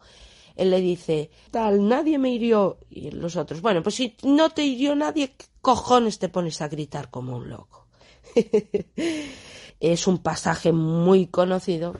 él 0.54 0.70
le 0.70 0.80
dice, 0.80 1.32
tal, 1.50 1.88
nadie 1.88 2.20
me 2.20 2.30
hirió. 2.30 2.78
Y 2.88 3.10
los 3.10 3.34
otros, 3.34 3.60
bueno, 3.60 3.82
pues 3.82 3.96
si 3.96 4.16
no 4.22 4.50
te 4.50 4.64
hirió 4.64 4.94
nadie, 4.94 5.34
¿qué 5.36 5.46
cojones 5.60 6.20
te 6.20 6.28
pones 6.28 6.60
a 6.60 6.68
gritar 6.68 7.10
como 7.10 7.36
un 7.36 7.50
loco? 7.50 7.88
es 9.80 10.06
un 10.06 10.18
pasaje 10.18 10.70
muy 10.70 11.26
conocido. 11.26 11.96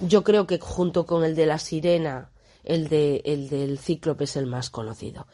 Yo 0.00 0.24
creo 0.24 0.46
que 0.46 0.58
junto 0.58 1.04
con 1.04 1.22
el 1.22 1.34
de 1.34 1.44
la 1.44 1.58
sirena, 1.58 2.32
el, 2.64 2.88
de, 2.88 3.20
el 3.26 3.50
del 3.50 3.78
cíclope 3.78 4.24
es 4.24 4.36
el 4.36 4.46
más 4.46 4.70
conocido. 4.70 5.26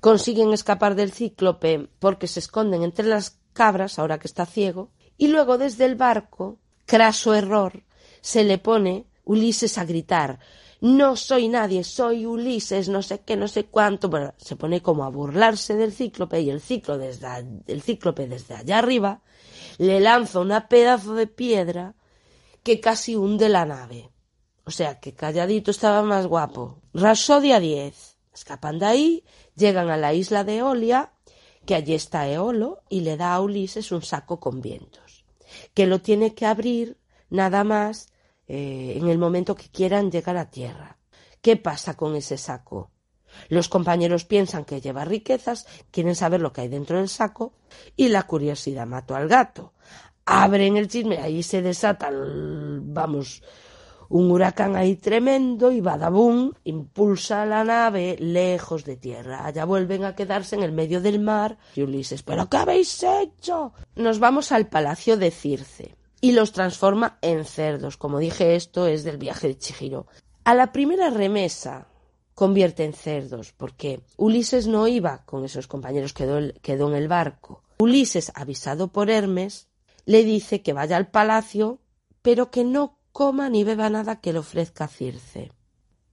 Consiguen 0.00 0.52
escapar 0.52 0.96
del 0.96 1.12
cíclope 1.12 1.88
porque 2.00 2.26
se 2.26 2.40
esconden 2.40 2.82
entre 2.82 3.06
las 3.06 3.39
cabras, 3.52 3.98
ahora 3.98 4.18
que 4.18 4.28
está 4.28 4.46
ciego, 4.46 4.90
y 5.16 5.28
luego 5.28 5.58
desde 5.58 5.84
el 5.84 5.96
barco, 5.96 6.58
craso 6.86 7.34
error, 7.34 7.82
se 8.20 8.44
le 8.44 8.58
pone 8.58 9.06
Ulises 9.24 9.78
a 9.78 9.84
gritar 9.84 10.40
no 10.80 11.14
soy 11.14 11.48
nadie, 11.48 11.84
soy 11.84 12.24
Ulises, 12.24 12.88
no 12.88 13.02
sé 13.02 13.20
qué, 13.20 13.36
no 13.36 13.48
sé 13.48 13.66
cuánto. 13.66 14.08
Bueno, 14.08 14.32
se 14.38 14.56
pone 14.56 14.80
como 14.80 15.04
a 15.04 15.10
burlarse 15.10 15.76
del 15.76 15.92
cíclope 15.92 16.40
y 16.40 16.48
el, 16.48 16.60
ciclo 16.60 16.96
desde, 16.96 17.28
el 17.66 17.82
cíclope 17.82 18.26
desde 18.26 18.54
allá 18.54 18.78
arriba 18.78 19.20
le 19.76 20.00
lanza 20.00 20.40
una 20.40 20.68
pedazo 20.68 21.14
de 21.14 21.26
piedra 21.26 21.94
que 22.62 22.80
casi 22.80 23.14
hunde 23.14 23.50
la 23.50 23.66
nave. 23.66 24.10
O 24.64 24.70
sea 24.70 25.00
que 25.00 25.14
calladito 25.14 25.70
estaba 25.70 26.02
más 26.02 26.26
guapo. 26.26 26.80
Rasodia 26.94 27.60
10. 27.60 28.16
Escapan 28.32 28.78
de 28.78 28.86
ahí, 28.86 29.24
llegan 29.56 29.90
a 29.90 29.98
la 29.98 30.14
isla 30.14 30.44
de 30.44 30.58
Eolia, 30.58 31.12
que 31.64 31.74
allí 31.74 31.94
está 31.94 32.28
Eolo, 32.28 32.82
y 32.88 33.00
le 33.00 33.16
da 33.16 33.34
a 33.34 33.40
Ulises 33.40 33.92
un 33.92 34.02
saco 34.02 34.40
con 34.40 34.60
vientos, 34.60 35.24
que 35.74 35.86
lo 35.86 36.00
tiene 36.00 36.34
que 36.34 36.46
abrir 36.46 36.98
nada 37.28 37.64
más 37.64 38.08
eh, 38.46 38.94
en 38.96 39.08
el 39.08 39.18
momento 39.18 39.54
que 39.54 39.68
quieran 39.68 40.10
llegar 40.10 40.36
a 40.36 40.50
tierra. 40.50 40.98
¿Qué 41.40 41.56
pasa 41.56 41.96
con 41.96 42.16
ese 42.16 42.36
saco? 42.36 42.90
Los 43.48 43.68
compañeros 43.68 44.24
piensan 44.24 44.64
que 44.64 44.80
lleva 44.80 45.04
riquezas, 45.04 45.66
quieren 45.90 46.14
saber 46.14 46.40
lo 46.40 46.52
que 46.52 46.62
hay 46.62 46.68
dentro 46.68 46.98
del 46.98 47.08
saco 47.08 47.54
y 47.96 48.08
la 48.08 48.24
curiosidad 48.24 48.86
mató 48.86 49.14
al 49.14 49.28
gato. 49.28 49.72
Abren 50.24 50.76
el 50.76 50.88
chisme, 50.88 51.18
ahí 51.18 51.42
se 51.42 51.62
desata, 51.62 52.10
vamos, 52.12 53.42
un 54.10 54.30
huracán 54.30 54.76
ahí 54.76 54.96
tremendo 54.96 55.70
y 55.70 55.80
Badabun 55.80 56.54
impulsa 56.64 57.46
la 57.46 57.62
nave 57.64 58.16
lejos 58.18 58.84
de 58.84 58.96
tierra. 58.96 59.46
Allá 59.46 59.64
vuelven 59.64 60.04
a 60.04 60.16
quedarse 60.16 60.56
en 60.56 60.64
el 60.64 60.72
medio 60.72 61.00
del 61.00 61.20
mar 61.20 61.58
y 61.76 61.82
Ulises, 61.82 62.22
¿pero 62.22 62.48
qué 62.50 62.56
habéis 62.58 63.02
hecho? 63.04 63.72
Nos 63.94 64.18
vamos 64.18 64.50
al 64.50 64.66
palacio 64.66 65.16
de 65.16 65.30
Circe 65.30 65.94
y 66.20 66.32
los 66.32 66.50
transforma 66.52 67.18
en 67.22 67.44
cerdos. 67.44 67.96
Como 67.96 68.18
dije, 68.18 68.56
esto 68.56 68.88
es 68.88 69.04
del 69.04 69.16
viaje 69.16 69.46
de 69.46 69.58
Chihiro. 69.58 70.06
A 70.42 70.54
la 70.54 70.72
primera 70.72 71.10
remesa 71.10 71.86
convierte 72.34 72.84
en 72.84 72.94
cerdos, 72.94 73.52
porque 73.56 74.00
Ulises 74.16 74.66
no 74.66 74.88
iba 74.88 75.24
con 75.24 75.44
esos 75.44 75.68
compañeros, 75.68 76.12
quedó, 76.12 76.40
quedó 76.62 76.88
en 76.88 76.96
el 76.96 77.06
barco. 77.06 77.62
Ulises, 77.78 78.32
avisado 78.34 78.88
por 78.88 79.08
Hermes, 79.08 79.68
le 80.04 80.24
dice 80.24 80.62
que 80.62 80.72
vaya 80.72 80.96
al 80.96 81.10
palacio, 81.10 81.78
pero 82.22 82.50
que 82.50 82.64
no 82.64 82.99
coma 83.12 83.48
ni 83.48 83.64
beba 83.64 83.90
nada 83.90 84.20
que 84.20 84.32
le 84.32 84.38
ofrezca 84.38 84.88
Circe, 84.88 85.52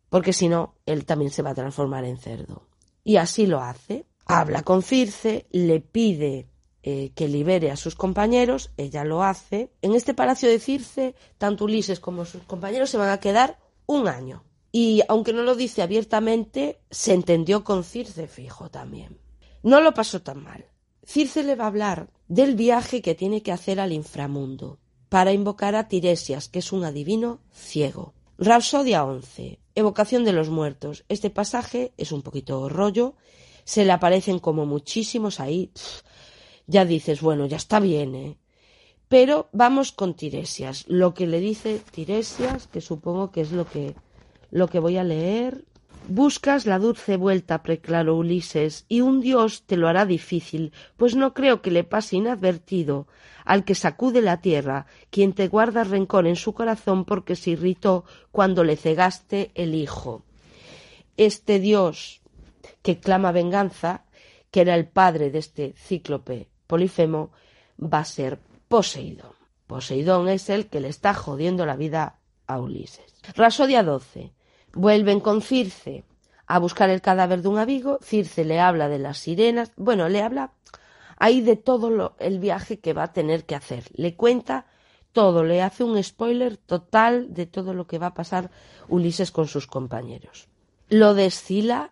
porque 0.09 0.33
si 0.33 0.47
no, 0.47 0.75
él 0.85 1.05
también 1.05 1.31
se 1.31 1.41
va 1.41 1.51
a 1.51 1.55
transformar 1.55 2.05
en 2.05 2.17
cerdo. 2.17 2.67
Y 3.03 3.17
así 3.17 3.45
lo 3.45 3.61
hace. 3.61 4.05
Habla 4.25 4.63
con 4.63 4.81
Circe, 4.83 5.47
le 5.51 5.79
pide 5.79 6.49
eh, 6.83 7.11
que 7.15 7.27
libere 7.27 7.71
a 7.71 7.77
sus 7.77 7.95
compañeros, 7.95 8.71
ella 8.77 9.03
lo 9.03 9.23
hace. 9.23 9.71
En 9.81 9.93
este 9.93 10.13
palacio 10.13 10.49
de 10.49 10.59
Circe, 10.59 11.15
tanto 11.37 11.65
Ulises 11.65 11.99
como 11.99 12.25
sus 12.25 12.43
compañeros 12.43 12.89
se 12.89 12.97
van 12.97 13.09
a 13.09 13.19
quedar 13.19 13.57
un 13.85 14.07
año. 14.07 14.43
Y 14.71 15.01
aunque 15.07 15.33
no 15.33 15.43
lo 15.43 15.55
dice 15.55 15.81
abiertamente, 15.81 16.81
se 16.91 17.13
entendió 17.13 17.63
con 17.63 17.83
Circe 17.83 18.27
fijo 18.27 18.69
también. 18.69 19.17
No 19.63 19.81
lo 19.81 19.93
pasó 19.93 20.21
tan 20.21 20.43
mal. 20.43 20.65
Circe 21.03 21.43
le 21.43 21.55
va 21.55 21.65
a 21.65 21.67
hablar 21.67 22.09
del 22.27 22.55
viaje 22.55 23.01
que 23.01 23.15
tiene 23.15 23.41
que 23.41 23.53
hacer 23.53 23.79
al 23.79 23.93
inframundo 23.93 24.79
para 25.09 25.33
invocar 25.33 25.75
a 25.75 25.87
Tiresias, 25.87 26.49
que 26.49 26.59
es 26.59 26.71
un 26.71 26.83
adivino 26.83 27.39
ciego. 27.53 28.13
Rapsodia 28.37 29.03
11. 29.05 29.59
Evocación 29.75 30.25
de 30.25 30.33
los 30.33 30.49
muertos. 30.49 31.05
Este 31.09 31.29
pasaje 31.29 31.93
es 31.97 32.11
un 32.11 32.21
poquito 32.21 32.69
rollo. 32.69 33.15
Se 33.63 33.85
le 33.85 33.91
aparecen 33.91 34.39
como 34.39 34.65
muchísimos 34.65 35.39
ahí 35.39 35.71
ya 36.67 36.85
dices, 36.85 37.21
bueno, 37.21 37.45
ya 37.45 37.57
está 37.57 37.79
bien, 37.79 38.13
¿eh? 38.13 38.37
Pero 39.07 39.47
vamos 39.53 39.93
con 39.93 40.15
Tiresias. 40.15 40.83
Lo 40.87 41.13
que 41.13 41.27
le 41.27 41.39
dice 41.39 41.79
Tiresias, 41.91 42.67
que 42.67 42.81
supongo 42.81 43.31
que 43.31 43.39
es 43.39 43.53
lo 43.53 43.65
que, 43.65 43.95
lo 44.51 44.67
que 44.67 44.79
voy 44.79 44.97
a 44.97 45.05
leer. 45.05 45.63
Buscas 46.09 46.65
la 46.65 46.79
dulce 46.79 47.17
vuelta, 47.17 47.63
preclaró 47.63 48.15
Ulises, 48.15 48.85
y 48.87 49.01
un 49.01 49.19
dios 49.19 49.63
te 49.63 49.75
lo 49.75 49.89
hará 49.89 50.05
difícil, 50.05 50.71
pues 50.95 51.15
no 51.15 51.33
creo 51.33 51.61
que 51.61 51.69
le 51.69 51.83
pase 51.83 52.15
inadvertido 52.15 53.07
al 53.43 53.65
que 53.65 53.75
sacude 53.75 54.21
la 54.21 54.39
tierra, 54.39 54.85
quien 55.09 55.33
te 55.33 55.49
guarda 55.49 55.83
rencor 55.83 56.25
en 56.25 56.37
su 56.37 56.53
corazón 56.53 57.03
porque 57.03 57.35
se 57.35 57.51
irritó 57.51 58.05
cuando 58.31 58.63
le 58.63 58.77
cegaste 58.77 59.51
el 59.55 59.75
hijo. 59.75 60.23
Este 61.17 61.59
dios 61.59 62.21
que 62.81 62.99
clama 62.99 63.33
venganza, 63.33 64.05
que 64.49 64.61
era 64.61 64.75
el 64.75 64.87
padre 64.87 65.29
de 65.29 65.39
este 65.39 65.73
cíclope 65.77 66.47
Polifemo 66.67 67.31
va 67.81 67.99
a 67.99 68.05
ser 68.05 68.39
Poseidón. 68.67 69.31
Poseidón 69.65 70.29
es 70.29 70.49
el 70.49 70.67
que 70.67 70.79
le 70.79 70.89
está 70.89 71.13
jodiendo 71.13 71.65
la 71.65 71.75
vida 71.75 72.19
a 72.45 72.59
Ulises. 72.59 73.15
Rasodia 73.35 73.83
12. 73.83 74.36
Vuelven 74.77 75.19
con 75.19 75.41
Circe 75.41 76.03
a 76.45 76.59
buscar 76.59 76.91
el 76.91 77.01
cadáver 77.01 77.41
de 77.41 77.47
un 77.47 77.57
amigo. 77.57 77.97
Circe 78.01 78.45
le 78.45 78.59
habla 78.59 78.87
de 78.87 78.99
las 78.99 79.17
sirenas. 79.17 79.71
Bueno, 79.75 80.07
le 80.07 80.21
habla 80.21 80.51
ahí 81.17 81.41
de 81.41 81.55
todo 81.55 82.15
el 82.19 82.39
viaje 82.39 82.79
que 82.79 82.93
va 82.93 83.03
a 83.03 83.13
tener 83.13 83.45
que 83.45 83.55
hacer. 83.55 83.85
Le 83.95 84.15
cuenta 84.15 84.67
todo, 85.13 85.43
le 85.43 85.63
hace 85.63 85.83
un 85.83 86.01
spoiler 86.03 86.57
total 86.57 87.33
de 87.33 87.47
todo 87.47 87.73
lo 87.73 87.87
que 87.87 87.97
va 87.97 88.07
a 88.07 88.13
pasar 88.13 88.51
Ulises 88.87 89.31
con 89.31 89.47
sus 89.47 89.65
compañeros. 89.65 90.47
Lo 90.89 91.15
de 91.15 91.33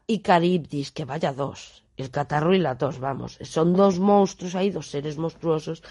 y 0.05 0.19
Caribdis, 0.19 0.91
que 0.91 1.05
vaya 1.05 1.33
dos 1.33 1.83
el 1.97 2.11
catarro 2.11 2.53
y 2.53 2.59
la 2.59 2.77
tos, 2.77 2.99
vamos. 2.99 3.39
Son 3.41 3.73
dos 3.73 3.99
monstruos 3.99 4.53
ahí, 4.53 4.69
dos 4.69 4.89
seres 4.89 5.17
monstruosos 5.17 5.81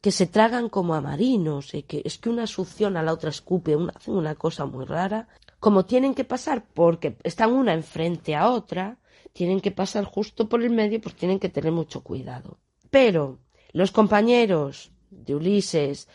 que 0.00 0.10
se 0.10 0.26
tragan 0.26 0.68
como 0.68 0.94
a 0.94 1.00
marinos, 1.00 1.72
que 1.86 2.02
es 2.04 2.18
que 2.18 2.28
una 2.28 2.46
succiona 2.46 3.00
a 3.00 3.02
la 3.02 3.14
otra 3.14 3.30
escupe, 3.30 3.74
una, 3.74 3.92
hacen 3.96 4.14
una 4.14 4.34
cosa 4.34 4.66
muy 4.66 4.84
rara. 4.84 5.28
Como 5.64 5.86
tienen 5.86 6.14
que 6.14 6.24
pasar 6.24 6.66
porque 6.74 7.16
están 7.22 7.54
una 7.54 7.72
enfrente 7.72 8.36
a 8.36 8.50
otra, 8.50 8.98
tienen 9.32 9.62
que 9.62 9.70
pasar 9.70 10.04
justo 10.04 10.46
por 10.46 10.62
el 10.62 10.68
medio, 10.68 11.00
pues 11.00 11.14
tienen 11.14 11.38
que 11.38 11.48
tener 11.48 11.72
mucho 11.72 12.02
cuidado. 12.02 12.58
Pero 12.90 13.38
los 13.72 13.90
compañeros 13.90 14.92
de 15.08 15.34
Ulises 15.34 16.06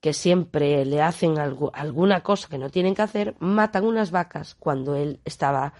que 0.00 0.12
siempre 0.12 0.84
le 0.84 1.02
hacen 1.02 1.36
alguna 1.40 2.22
cosa 2.22 2.46
que 2.48 2.58
no 2.58 2.70
tienen 2.70 2.94
que 2.94 3.02
hacer, 3.02 3.34
matan 3.40 3.86
unas 3.86 4.12
vacas 4.12 4.54
cuando 4.54 4.94
él 4.94 5.18
estaba 5.24 5.74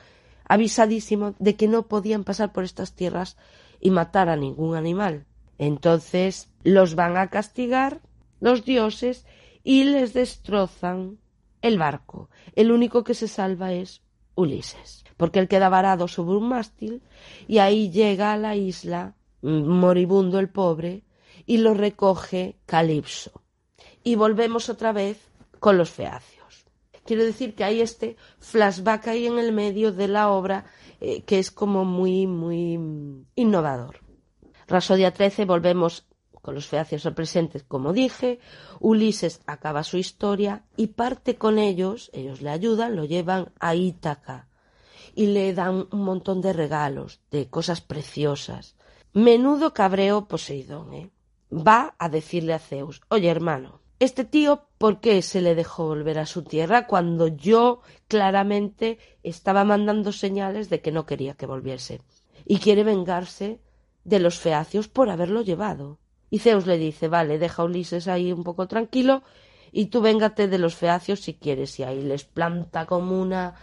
avisadísimo 0.49 1.37
de 1.39 1.55
que 1.55 1.69
no 1.69 1.87
podían 1.87 2.25
pasar 2.25 2.53
por 2.53 2.65
estas 2.65 2.97
tierras 2.97 3.37
y 3.79 3.93
matar 3.93 4.31
a 4.31 4.37
ningún 4.37 4.75
animal. 4.75 5.27
Entonces 5.59 6.51
los 6.65 6.97
van 6.97 7.17
a 7.17 7.31
castigar 7.31 8.01
los 8.41 8.65
dioses 8.65 9.25
y 9.63 9.85
les 9.85 10.13
destrozan 10.13 11.22
el 11.62 11.79
barco. 11.79 12.29
El 12.55 12.70
único 12.72 13.05
que 13.05 13.14
se 13.14 13.29
salva 13.29 13.72
es 13.72 14.03
Ulises, 14.35 15.05
porque 15.16 15.38
él 15.38 15.48
queda 15.48 15.68
varado 15.68 16.09
sobre 16.09 16.37
un 16.37 16.48
mástil 16.48 17.03
y 17.48 17.59
ahí 17.59 17.90
llega 17.90 18.33
a 18.33 18.37
la 18.37 18.57
isla 18.57 19.14
moribundo 19.40 20.38
el 20.38 20.48
pobre 20.48 21.05
y 21.46 21.59
lo 21.59 21.75
recoge 21.75 22.59
Calipso. 22.66 23.42
Y 24.05 24.16
volvemos 24.16 24.68
otra 24.68 24.92
vez 24.92 25.18
con 25.59 25.79
los 25.79 25.90
feacios. 25.90 26.64
Quiero 27.05 27.25
decir 27.25 27.55
que 27.55 27.64
hay 27.64 27.81
este 27.81 28.16
flashback 28.38 29.09
ahí 29.09 29.27
en 29.27 29.38
el 29.38 29.53
medio 29.53 29.92
de 29.92 30.09
la 30.09 30.31
obra 30.31 30.66
eh, 31.01 31.22
que 31.22 31.38
es 31.38 31.51
como 31.51 31.85
muy, 31.85 32.27
muy 32.27 32.79
innovador. 33.35 34.01
Rasodia 34.68 35.12
13 35.12 35.44
volvemos 35.44 36.07
con 36.42 36.55
los 36.55 36.66
feacios 36.66 37.07
al 37.07 37.14
presente, 37.14 37.61
como 37.61 37.92
dije. 37.92 38.40
Ulises 38.81 39.40
acaba 39.46 39.85
su 39.85 39.96
historia 39.96 40.64
y 40.76 40.88
parte 40.88 41.37
con 41.37 41.59
ellos, 41.59 42.11
ellos 42.12 42.42
le 42.42 42.50
ayudan, 42.50 42.96
lo 42.96 43.05
llevan 43.05 43.52
a 43.61 43.74
Ítaca 43.74 44.48
y 45.14 45.26
le 45.26 45.55
dan 45.55 45.87
un 45.90 46.02
montón 46.05 46.40
de 46.40 46.52
regalos, 46.52 47.20
de 47.31 47.48
cosas 47.48 47.81
preciosas. 47.81 48.74
Menudo 49.12 49.72
cabreo 49.72 50.26
Poseidón, 50.26 50.92
¿eh? 50.94 51.11
Va 51.52 51.94
a 51.98 52.09
decirle 52.09 52.55
a 52.55 52.59
Zeus, 52.59 53.02
oye 53.09 53.28
hermano, 53.28 53.81
este 53.98 54.24
tío, 54.24 54.66
¿por 54.78 55.00
qué 55.00 55.22
se 55.22 55.40
le 55.40 55.55
dejó 55.55 55.87
volver 55.87 56.18
a 56.18 56.26
su 56.26 56.42
tierra 56.42 56.88
cuando 56.88 57.28
yo 57.28 57.83
claramente 58.09 58.98
estaba 59.22 59.62
mandando 59.64 60.11
señales 60.11 60.70
de 60.70 60.81
que 60.81 60.90
no 60.90 61.07
quería 61.07 61.35
que 61.35 61.46
volviese? 61.46 62.00
Y 62.44 62.59
quiere 62.59 62.83
vengarse 62.83 63.61
de 64.02 64.18
los 64.18 64.40
feacios 64.40 64.88
por 64.88 65.09
haberlo 65.09 65.42
llevado. 65.42 65.98
Y 66.33 66.38
Zeus 66.38 66.66
le 66.66 66.79
dice, 66.79 67.09
vale, 67.09 67.38
deja 67.38 67.61
a 67.61 67.66
Ulises 67.66 68.09
ahí 68.09 68.33
un 68.33 68.42
poco 68.42 68.66
tranquilo 68.66 69.23
y 69.71 69.88
tú 69.88 70.01
véngate 70.01 70.49
de 70.49 70.57
los 70.57 70.75
feacios 70.75 71.21
si 71.21 71.35
quieres. 71.35 71.79
Y 71.79 71.83
ahí 71.83 72.01
les 72.01 72.25
planta 72.25 72.87
como 72.87 73.21
una 73.21 73.55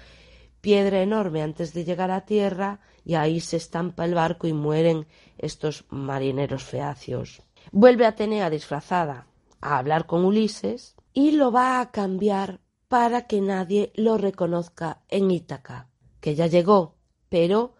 piedra 0.62 1.02
enorme 1.02 1.42
antes 1.42 1.74
de 1.74 1.84
llegar 1.84 2.12
a 2.12 2.28
tierra 2.28 2.80
y 3.04 3.16
ahí 3.16 3.40
se 3.40 3.58
estampa 3.58 4.06
el 4.06 4.14
barco 4.14 4.46
y 4.46 4.54
mueren 4.54 5.08
estos 5.40 5.86
marineros 5.90 6.64
feacios. 6.64 7.42
Vuelve 7.72 8.06
Atenea 8.06 8.52
disfrazada 8.52 9.26
a 9.62 9.80
hablar 9.80 10.06
con 10.06 10.24
Ulises 10.24 10.96
y 11.12 11.32
lo 11.32 11.52
va 11.52 11.82
a 11.82 11.90
cambiar 11.90 12.60
para 12.88 13.26
que 13.26 13.42
nadie 13.42 13.92
lo 13.96 14.20
reconozca 14.20 15.02
en 15.10 15.32
Ítaca, 15.32 15.90
que 16.22 16.36
ya 16.36 16.46
llegó, 16.46 16.98
pero 17.30 17.74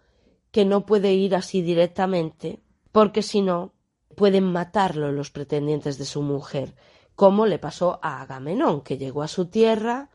que 0.50 0.64
no 0.64 0.84
puede 0.84 1.14
ir 1.14 1.36
así 1.36 1.62
directamente, 1.62 2.58
porque 2.90 3.22
si 3.22 3.40
no 3.40 3.72
pueden 4.20 4.44
matarlo 4.44 5.12
los 5.12 5.30
pretendientes 5.30 5.96
de 5.96 6.04
su 6.04 6.20
mujer, 6.20 6.74
como 7.14 7.46
le 7.46 7.58
pasó 7.58 7.98
a 8.02 8.20
Agamenón, 8.20 8.82
que 8.82 8.98
llegó 8.98 9.22
a 9.22 9.28
su 9.28 9.46
tierra 9.46 10.10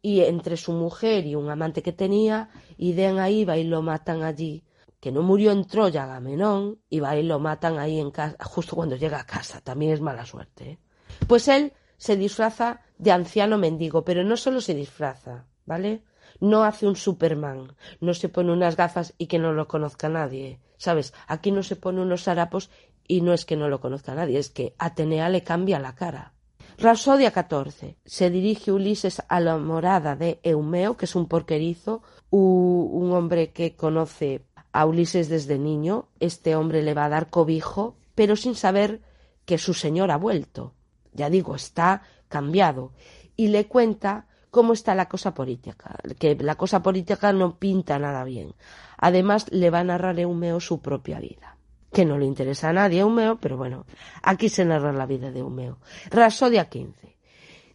y 0.00 0.20
entre 0.20 0.56
su 0.56 0.70
mujer 0.70 1.26
y 1.26 1.34
un 1.34 1.50
amante 1.50 1.82
que 1.82 1.92
tenía, 1.92 2.50
idean 2.76 3.18
ahí 3.18 3.44
va 3.44 3.56
y 3.56 3.64
lo 3.64 3.82
matan 3.82 4.22
allí. 4.22 4.62
Que 5.00 5.10
no 5.10 5.22
murió 5.22 5.50
en 5.50 5.64
Troya 5.64 6.04
Agamenón 6.04 6.78
y 6.88 7.00
va 7.00 7.16
y 7.16 7.24
lo 7.24 7.40
matan 7.40 7.80
ahí 7.80 7.98
en 7.98 8.12
casa, 8.12 8.36
justo 8.44 8.76
cuando 8.76 8.94
llega 8.94 9.18
a 9.18 9.26
casa. 9.26 9.60
También 9.60 9.90
es 9.90 10.00
mala 10.00 10.24
suerte. 10.24 10.70
¿eh? 10.70 10.78
Pues 11.26 11.48
él 11.48 11.72
se 11.96 12.16
disfraza 12.16 12.82
de 12.96 13.10
anciano 13.10 13.58
mendigo, 13.58 14.04
pero 14.04 14.22
no 14.22 14.36
solo 14.36 14.60
se 14.60 14.76
disfraza, 14.76 15.46
¿vale? 15.66 16.04
No 16.38 16.62
hace 16.62 16.86
un 16.86 16.94
Superman, 16.94 17.74
no 17.98 18.14
se 18.14 18.28
pone 18.28 18.52
unas 18.52 18.76
gafas 18.76 19.14
y 19.18 19.26
que 19.26 19.40
no 19.40 19.52
lo 19.52 19.66
conozca 19.66 20.08
nadie, 20.08 20.60
¿sabes? 20.76 21.12
Aquí 21.26 21.50
no 21.50 21.64
se 21.64 21.74
pone 21.74 22.00
unos 22.00 22.28
harapos 22.28 22.70
y 23.12 23.20
no 23.20 23.34
es 23.34 23.44
que 23.44 23.58
no 23.58 23.68
lo 23.68 23.78
conozca 23.78 24.14
nadie, 24.14 24.38
es 24.38 24.48
que 24.48 24.74
Atenea 24.78 25.28
le 25.28 25.42
cambia 25.42 25.78
la 25.78 25.94
cara. 25.94 26.32
Rasodia 26.78 27.30
14. 27.30 27.98
Se 28.06 28.30
dirige 28.30 28.72
Ulises 28.72 29.22
a 29.28 29.38
la 29.38 29.58
morada 29.58 30.16
de 30.16 30.40
Eumeo, 30.42 30.96
que 30.96 31.04
es 31.04 31.14
un 31.14 31.28
porquerizo, 31.28 32.02
un 32.30 33.12
hombre 33.12 33.52
que 33.52 33.76
conoce 33.76 34.46
a 34.72 34.86
Ulises 34.86 35.28
desde 35.28 35.58
niño. 35.58 36.08
Este 36.20 36.56
hombre 36.56 36.80
le 36.82 36.94
va 36.94 37.04
a 37.04 37.10
dar 37.10 37.28
cobijo, 37.28 37.98
pero 38.14 38.34
sin 38.34 38.54
saber 38.54 39.02
que 39.44 39.58
su 39.58 39.74
señor 39.74 40.10
ha 40.10 40.16
vuelto. 40.16 40.72
Ya 41.12 41.28
digo, 41.28 41.54
está 41.54 42.04
cambiado. 42.28 42.92
Y 43.36 43.48
le 43.48 43.66
cuenta 43.66 44.26
cómo 44.50 44.72
está 44.72 44.94
la 44.94 45.10
cosa 45.10 45.34
política, 45.34 45.98
que 46.18 46.34
la 46.36 46.54
cosa 46.54 46.82
política 46.82 47.34
no 47.34 47.58
pinta 47.58 47.98
nada 47.98 48.24
bien. 48.24 48.54
Además, 48.96 49.44
le 49.50 49.68
va 49.68 49.80
a 49.80 49.84
narrar 49.84 50.18
Eumeo 50.18 50.60
su 50.60 50.80
propia 50.80 51.20
vida 51.20 51.58
que 51.92 52.04
no 52.04 52.18
le 52.18 52.26
interesa 52.26 52.70
a 52.70 52.72
nadie 52.72 53.00
Eumeo, 53.00 53.38
pero 53.38 53.56
bueno, 53.56 53.86
aquí 54.22 54.48
se 54.48 54.64
narra 54.64 54.92
la 54.92 55.06
vida 55.06 55.30
de 55.30 55.40
Eumeo. 55.40 55.78
Rasodia 56.10 56.68
15. 56.68 57.16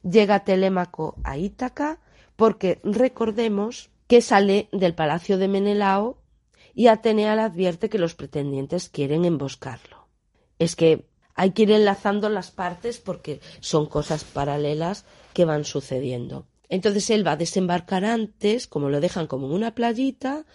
Llega 0.04 0.44
Telémaco 0.44 1.16
a 1.24 1.38
Ítaca 1.38 2.00
porque 2.36 2.80
recordemos 2.84 3.90
que 4.08 4.22
sale 4.22 4.70
del 4.72 4.96
palacio 4.96 5.38
de 5.38 5.48
Menelao 5.48 6.18
y 6.74 6.88
Atenea 6.88 7.36
le 7.36 7.42
advierte 7.42 7.90
que 7.90 7.98
los 7.98 8.16
pretendientes 8.16 8.90
quieren 8.90 9.26
emboscarlo. 9.26 10.08
Es 10.60 10.76
que 10.76 11.08
hay 11.36 11.52
que 11.52 11.64
ir 11.64 11.72
enlazando 11.72 12.30
las 12.30 12.52
partes 12.52 13.00
porque 13.00 13.42
son 13.60 13.86
cosas 13.86 14.24
paralelas 14.24 15.06
que 15.34 15.46
van 15.46 15.66
sucediendo. 15.66 16.48
Entonces 16.70 17.10
él 17.10 17.26
va 17.26 17.34
a 17.34 17.38
desembarcar 17.38 18.06
antes, 18.06 18.68
como 18.68 18.90
lo 18.90 19.00
dejan 19.00 19.28
como 19.28 19.48
en 19.48 19.54
una 19.54 19.76
playita, 19.76 20.46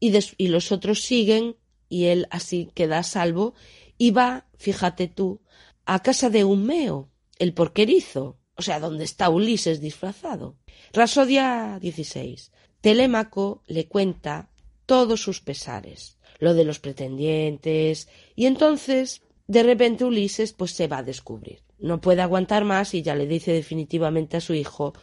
y, 0.00 0.16
y 0.36 0.48
los 0.48 0.70
otros 0.70 1.02
siguen 1.02 1.56
y 1.88 2.06
él 2.06 2.26
así 2.30 2.70
queda 2.74 2.98
a 2.98 3.02
salvo 3.02 3.54
y 3.96 4.10
va, 4.10 4.46
fíjate 4.56 5.08
tú, 5.08 5.40
a 5.84 6.02
casa 6.02 6.30
de 6.30 6.44
Humeo, 6.44 7.10
el 7.38 7.54
porquerizo, 7.54 8.38
o 8.56 8.62
sea, 8.62 8.80
donde 8.80 9.04
está 9.04 9.30
Ulises 9.30 9.80
disfrazado. 9.80 10.56
Rasodia 10.92 11.78
16. 11.80 12.52
Telémaco 12.80 13.62
le 13.66 13.88
cuenta 13.88 14.50
todos 14.86 15.20
sus 15.20 15.40
pesares, 15.40 16.18
lo 16.38 16.54
de 16.54 16.64
los 16.64 16.78
pretendientes, 16.78 18.08
y 18.34 18.46
entonces, 18.46 19.22
de 19.46 19.62
repente 19.62 20.04
Ulises 20.04 20.52
pues 20.52 20.72
se 20.72 20.88
va 20.88 20.98
a 20.98 21.02
descubrir. 21.02 21.62
No 21.78 22.00
puede 22.00 22.22
aguantar 22.22 22.64
más 22.64 22.94
y 22.94 23.02
ya 23.02 23.14
le 23.14 23.26
dice 23.26 23.52
definitivamente 23.52 24.36
a 24.36 24.40
su 24.40 24.54
hijo, 24.54 24.94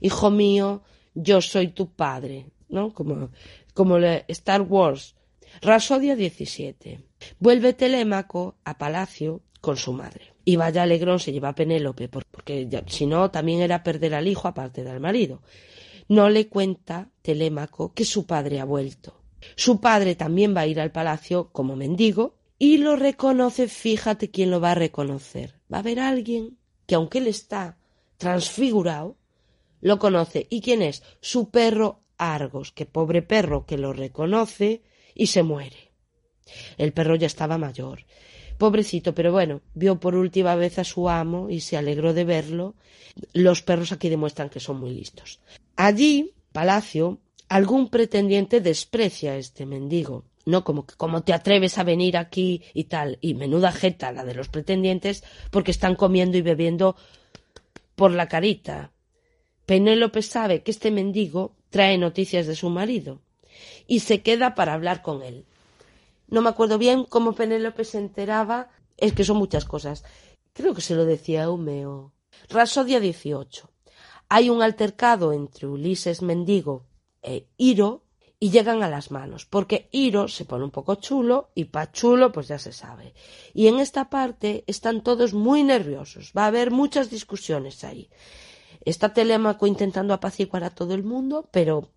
hijo 0.00 0.30
mío, 0.30 0.82
yo 1.14 1.40
soy 1.40 1.68
tu 1.68 1.92
padre, 1.92 2.50
¿no? 2.68 2.94
Como, 2.94 3.30
como 3.74 3.98
Star 3.98 4.62
Wars, 4.62 5.16
Rasodia 5.62 6.16
17. 6.16 7.00
Vuelve 7.38 7.72
Telémaco 7.72 8.56
a 8.64 8.78
palacio 8.78 9.42
con 9.60 9.76
su 9.76 9.92
madre. 9.92 10.34
Y 10.44 10.56
vaya 10.56 10.82
alegrón 10.82 11.20
se 11.20 11.32
lleva 11.32 11.50
a 11.50 11.54
Penélope, 11.54 12.08
porque 12.08 12.68
si 12.86 13.06
no 13.06 13.30
también 13.30 13.60
era 13.60 13.82
perder 13.82 14.14
al 14.14 14.26
hijo 14.26 14.48
aparte 14.48 14.82
del 14.84 15.00
marido. 15.00 15.42
No 16.08 16.28
le 16.28 16.48
cuenta 16.48 17.10
Telémaco 17.22 17.92
que 17.92 18.04
su 18.04 18.26
padre 18.26 18.58
ha 18.60 18.64
vuelto. 18.64 19.14
Su 19.56 19.80
padre 19.80 20.14
también 20.14 20.56
va 20.56 20.62
a 20.62 20.66
ir 20.66 20.80
al 20.80 20.92
palacio 20.92 21.50
como 21.52 21.76
mendigo 21.76 22.36
y 22.58 22.78
lo 22.78 22.96
reconoce, 22.96 23.68
fíjate 23.68 24.30
quién 24.30 24.50
lo 24.50 24.60
va 24.60 24.72
a 24.72 24.74
reconocer. 24.74 25.54
Va 25.72 25.78
a 25.78 25.80
haber 25.80 26.00
alguien 26.00 26.58
que 26.86 26.94
aunque 26.94 27.18
él 27.18 27.26
está 27.26 27.78
transfigurado, 28.16 29.16
lo 29.80 29.98
conoce. 29.98 30.46
¿Y 30.50 30.60
quién 30.60 30.82
es? 30.82 31.02
Su 31.20 31.50
perro 31.50 32.00
Argos, 32.18 32.72
que 32.72 32.84
pobre 32.84 33.22
perro 33.22 33.64
que 33.64 33.78
lo 33.78 33.92
reconoce 33.92 34.82
y 35.14 35.26
se 35.26 35.42
muere. 35.42 35.90
El 36.78 36.92
perro 36.92 37.16
ya 37.16 37.26
estaba 37.26 37.58
mayor. 37.58 38.04
Pobrecito, 38.58 39.14
pero 39.14 39.32
bueno, 39.32 39.62
vio 39.74 39.98
por 39.98 40.14
última 40.14 40.54
vez 40.54 40.78
a 40.78 40.84
su 40.84 41.08
amo 41.08 41.48
y 41.48 41.60
se 41.60 41.76
alegró 41.76 42.12
de 42.12 42.24
verlo. 42.24 42.74
Los 43.32 43.62
perros 43.62 43.92
aquí 43.92 44.08
demuestran 44.08 44.50
que 44.50 44.60
son 44.60 44.78
muy 44.78 44.90
listos. 44.90 45.40
Allí, 45.76 46.34
Palacio, 46.52 47.20
algún 47.48 47.88
pretendiente 47.88 48.60
desprecia 48.60 49.32
a 49.32 49.36
este 49.36 49.64
mendigo. 49.64 50.24
No 50.44 50.64
como 50.64 50.86
que 50.86 50.94
como 50.96 51.22
te 51.22 51.32
atreves 51.32 51.78
a 51.78 51.84
venir 51.84 52.16
aquí 52.16 52.62
y 52.74 52.84
tal, 52.84 53.18
y 53.20 53.34
menuda 53.34 53.72
jeta 53.72 54.12
la 54.12 54.24
de 54.24 54.34
los 54.34 54.48
pretendientes, 54.48 55.24
porque 55.50 55.70
están 55.70 55.96
comiendo 55.96 56.36
y 56.36 56.42
bebiendo 56.42 56.96
por 57.94 58.12
la 58.12 58.28
carita. 58.28 58.92
Penélope 59.64 60.22
sabe 60.22 60.62
que 60.62 60.70
este 60.70 60.90
mendigo 60.90 61.56
trae 61.70 61.96
noticias 61.96 62.46
de 62.46 62.56
su 62.56 62.68
marido 62.68 63.20
y 63.86 64.00
se 64.00 64.22
queda 64.22 64.54
para 64.54 64.74
hablar 64.74 65.02
con 65.02 65.22
él. 65.22 65.46
No 66.28 66.42
me 66.42 66.48
acuerdo 66.48 66.78
bien 66.78 67.04
cómo 67.04 67.34
Penélope 67.34 67.84
se 67.84 67.98
enteraba, 67.98 68.70
es 68.96 69.12
que 69.12 69.24
son 69.24 69.36
muchas 69.36 69.64
cosas. 69.64 70.04
Creo 70.52 70.74
que 70.74 70.80
se 70.80 70.94
lo 70.94 71.04
decía 71.04 71.42
Eumeo. 71.42 72.12
Rasodia 72.48 73.00
18. 73.00 73.70
Hay 74.28 74.48
un 74.48 74.62
altercado 74.62 75.32
entre 75.32 75.66
Ulises 75.66 76.22
Mendigo 76.22 76.86
e 77.22 77.48
Iro 77.56 78.04
y 78.38 78.50
llegan 78.50 78.82
a 78.82 78.88
las 78.88 79.10
manos, 79.10 79.44
porque 79.44 79.88
Iro 79.92 80.26
se 80.28 80.46
pone 80.46 80.64
un 80.64 80.70
poco 80.70 80.94
chulo 80.94 81.50
y 81.54 81.64
pa 81.66 81.92
chulo 81.92 82.32
pues 82.32 82.48
ya 82.48 82.58
se 82.58 82.72
sabe. 82.72 83.12
Y 83.52 83.66
en 83.66 83.78
esta 83.78 84.08
parte 84.08 84.64
están 84.66 85.02
todos 85.02 85.34
muy 85.34 85.62
nerviosos, 85.62 86.32
va 86.36 86.44
a 86.44 86.46
haber 86.46 86.70
muchas 86.70 87.10
discusiones 87.10 87.84
ahí. 87.84 88.08
Está 88.82 89.12
Telémaco 89.12 89.66
intentando 89.66 90.14
apaciguar 90.14 90.64
a 90.64 90.70
todo 90.70 90.94
el 90.94 91.02
mundo, 91.02 91.48
pero 91.52 91.90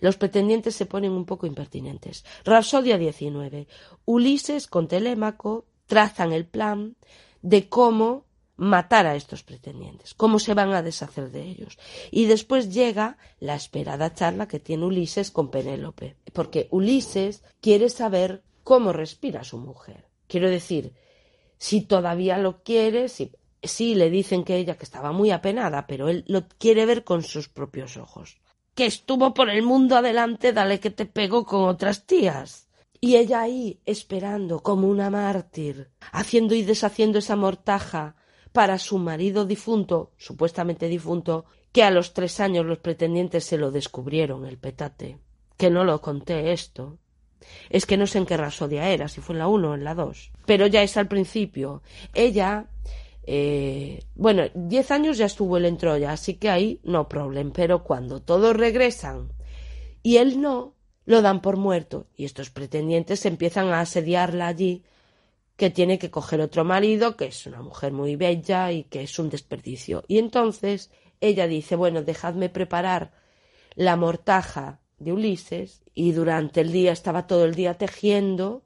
los 0.00 0.16
pretendientes 0.16 0.74
se 0.74 0.86
ponen 0.86 1.12
un 1.12 1.24
poco 1.24 1.46
impertinentes. 1.46 2.24
Rapsodia 2.44 2.98
19. 2.98 3.66
Ulises 4.04 4.66
con 4.66 4.88
Telémaco 4.88 5.66
trazan 5.86 6.32
el 6.32 6.46
plan 6.46 6.96
de 7.42 7.68
cómo 7.68 8.26
matar 8.56 9.06
a 9.06 9.14
estos 9.14 9.44
pretendientes, 9.44 10.14
cómo 10.14 10.40
se 10.40 10.52
van 10.52 10.72
a 10.72 10.82
deshacer 10.82 11.30
de 11.30 11.42
ellos. 11.44 11.78
Y 12.10 12.26
después 12.26 12.74
llega 12.74 13.16
la 13.38 13.54
esperada 13.54 14.14
charla 14.14 14.48
que 14.48 14.58
tiene 14.58 14.84
Ulises 14.84 15.30
con 15.30 15.50
Penélope, 15.50 16.16
porque 16.32 16.68
Ulises 16.70 17.42
quiere 17.60 17.88
saber 17.88 18.42
cómo 18.64 18.92
respira 18.92 19.44
su 19.44 19.58
mujer. 19.58 20.08
Quiero 20.26 20.50
decir, 20.50 20.92
si 21.56 21.82
todavía 21.82 22.36
lo 22.36 22.62
quiere, 22.62 23.08
si 23.08 23.32
sí 23.62 23.94
le 23.94 24.10
dicen 24.10 24.44
que 24.44 24.56
ella 24.56 24.76
que 24.76 24.84
estaba 24.84 25.12
muy 25.12 25.30
apenada, 25.30 25.86
pero 25.86 26.08
él 26.08 26.24
lo 26.26 26.48
quiere 26.48 26.84
ver 26.84 27.04
con 27.04 27.22
sus 27.22 27.48
propios 27.48 27.96
ojos. 27.96 28.38
Que 28.78 28.86
estuvo 28.86 29.34
por 29.34 29.50
el 29.50 29.64
mundo 29.64 29.96
adelante, 29.96 30.52
dale 30.52 30.78
que 30.78 30.90
te 30.90 31.04
pegó 31.04 31.44
con 31.44 31.64
otras 31.64 32.06
tías. 32.06 32.68
Y 33.00 33.16
ella 33.16 33.40
ahí, 33.40 33.80
esperando 33.86 34.62
como 34.62 34.86
una 34.86 35.10
mártir, 35.10 35.90
haciendo 36.12 36.54
y 36.54 36.62
deshaciendo 36.62 37.18
esa 37.18 37.34
mortaja 37.34 38.14
para 38.52 38.78
su 38.78 38.98
marido 38.98 39.46
difunto, 39.46 40.12
supuestamente 40.16 40.86
difunto, 40.86 41.44
que 41.72 41.82
a 41.82 41.90
los 41.90 42.14
tres 42.14 42.38
años 42.38 42.66
los 42.66 42.78
pretendientes 42.78 43.42
se 43.42 43.58
lo 43.58 43.72
descubrieron, 43.72 44.46
el 44.46 44.58
petate. 44.58 45.18
Que 45.56 45.70
no 45.70 45.82
lo 45.82 46.00
conté 46.00 46.52
esto. 46.52 46.98
Es 47.70 47.84
que 47.84 47.96
no 47.96 48.06
sé 48.06 48.18
en 48.18 48.26
qué 48.26 48.36
rasodia 48.36 48.90
era, 48.90 49.08
si 49.08 49.20
fue 49.20 49.34
en 49.34 49.40
la 49.40 49.48
uno 49.48 49.70
o 49.72 49.74
en 49.74 49.82
la 49.82 49.96
dos. 49.96 50.30
Pero 50.46 50.68
ya 50.68 50.84
es 50.84 50.96
al 50.96 51.08
principio. 51.08 51.82
Ella, 52.14 52.68
eh, 53.30 54.06
bueno, 54.14 54.44
diez 54.54 54.90
años 54.90 55.18
ya 55.18 55.26
estuvo 55.26 55.58
él 55.58 55.66
en 55.66 55.76
Troya, 55.76 56.12
así 56.12 56.34
que 56.34 56.48
ahí 56.48 56.80
no 56.82 57.10
problem. 57.10 57.52
Pero 57.52 57.84
cuando 57.84 58.22
todos 58.22 58.56
regresan 58.56 59.34
y 60.02 60.16
él 60.16 60.40
no, 60.40 60.74
lo 61.04 61.20
dan 61.20 61.42
por 61.42 61.58
muerto. 61.58 62.06
Y 62.16 62.24
estos 62.24 62.48
pretendientes 62.48 63.26
empiezan 63.26 63.68
a 63.68 63.80
asediarla 63.80 64.46
allí 64.46 64.82
que 65.56 65.68
tiene 65.68 65.98
que 65.98 66.10
coger 66.10 66.40
otro 66.40 66.64
marido, 66.64 67.18
que 67.18 67.26
es 67.26 67.46
una 67.46 67.60
mujer 67.60 67.92
muy 67.92 68.16
bella 68.16 68.72
y 68.72 68.84
que 68.84 69.02
es 69.02 69.18
un 69.18 69.28
desperdicio. 69.28 70.04
Y 70.08 70.16
entonces 70.16 70.90
ella 71.20 71.46
dice, 71.46 71.76
bueno, 71.76 72.02
dejadme 72.02 72.48
preparar 72.48 73.12
la 73.74 73.96
mortaja 73.96 74.80
de 74.98 75.12
Ulises 75.12 75.82
y 75.92 76.12
durante 76.12 76.62
el 76.62 76.72
día 76.72 76.92
estaba 76.92 77.26
todo 77.26 77.44
el 77.44 77.54
día 77.54 77.74
tejiendo 77.74 78.62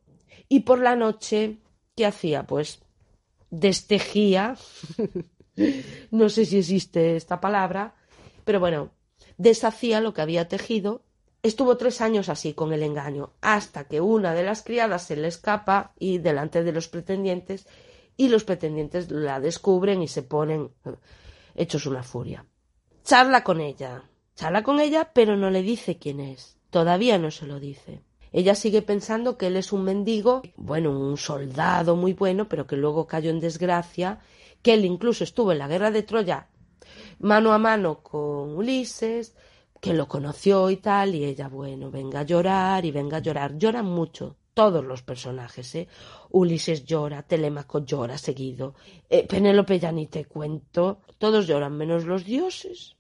y 0.48 0.60
por 0.60 0.78
la 0.78 0.94
noche, 0.94 1.58
¿qué 1.96 2.06
hacía? 2.06 2.46
Pues 2.46 2.80
destejía, 3.52 4.56
no 6.10 6.28
sé 6.28 6.44
si 6.44 6.58
existe 6.58 7.14
esta 7.14 7.40
palabra, 7.40 7.94
pero 8.44 8.58
bueno, 8.58 8.90
deshacía 9.36 10.00
lo 10.00 10.12
que 10.12 10.22
había 10.22 10.48
tejido 10.48 11.04
Estuvo 11.42 11.76
tres 11.76 12.00
años 12.00 12.28
así 12.28 12.54
con 12.54 12.72
el 12.72 12.84
engaño, 12.84 13.32
hasta 13.40 13.88
que 13.88 14.00
una 14.00 14.32
de 14.32 14.44
las 14.44 14.62
criadas 14.62 15.02
se 15.02 15.16
le 15.16 15.26
escapa 15.26 15.92
y 15.98 16.18
delante 16.18 16.62
de 16.62 16.70
los 16.70 16.86
pretendientes, 16.86 17.66
y 18.16 18.28
los 18.28 18.44
pretendientes 18.44 19.10
la 19.10 19.40
descubren 19.40 20.02
y 20.02 20.08
se 20.08 20.22
ponen 20.22 20.70
eh, 20.84 20.94
hechos 21.56 21.86
una 21.86 22.04
furia. 22.04 22.46
Charla 23.02 23.42
con 23.42 23.60
ella, 23.60 24.04
charla 24.36 24.62
con 24.62 24.78
ella, 24.78 25.10
pero 25.12 25.36
no 25.36 25.50
le 25.50 25.62
dice 25.62 25.98
quién 25.98 26.20
es. 26.20 26.58
Todavía 26.70 27.18
no 27.18 27.32
se 27.32 27.46
lo 27.46 27.58
dice. 27.58 28.02
Ella 28.32 28.54
sigue 28.54 28.82
pensando 28.82 29.36
que 29.36 29.48
él 29.48 29.56
es 29.56 29.72
un 29.72 29.84
mendigo, 29.84 30.42
bueno, 30.56 30.90
un 30.90 31.16
soldado 31.16 31.96
muy 31.96 32.12
bueno, 32.12 32.48
pero 32.48 32.66
que 32.66 32.76
luego 32.76 33.06
cayó 33.06 33.30
en 33.30 33.40
desgracia, 33.40 34.20
que 34.62 34.74
él 34.74 34.84
incluso 34.84 35.24
estuvo 35.24 35.52
en 35.52 35.58
la 35.58 35.68
guerra 35.68 35.90
de 35.90 36.02
Troya 36.02 36.48
mano 37.22 37.52
a 37.52 37.58
mano 37.58 38.02
con 38.02 38.56
Ulises, 38.56 39.34
que 39.80 39.94
lo 39.94 40.06
conoció 40.06 40.70
y 40.70 40.76
tal, 40.76 41.14
y 41.14 41.24
ella, 41.24 41.48
bueno, 41.48 41.90
venga 41.90 42.20
a 42.20 42.24
llorar 42.24 42.84
y 42.84 42.90
venga 42.90 43.16
a 43.18 43.20
llorar. 43.20 43.56
Lloran 43.56 43.86
mucho, 43.86 44.36
todos 44.54 44.84
los 44.84 45.02
personajes, 45.02 45.74
¿eh? 45.74 45.88
Ulises 46.30 46.84
llora, 46.84 47.22
Telémaco 47.22 47.84
llora 47.84 48.18
seguido, 48.18 48.74
eh, 49.08 49.26
Penélope 49.26 49.78
ya 49.78 49.92
ni 49.92 50.06
te 50.06 50.24
cuento, 50.24 51.00
todos 51.18 51.46
lloran 51.46 51.76
menos 51.76 52.04
los 52.04 52.24
dioses, 52.24 52.96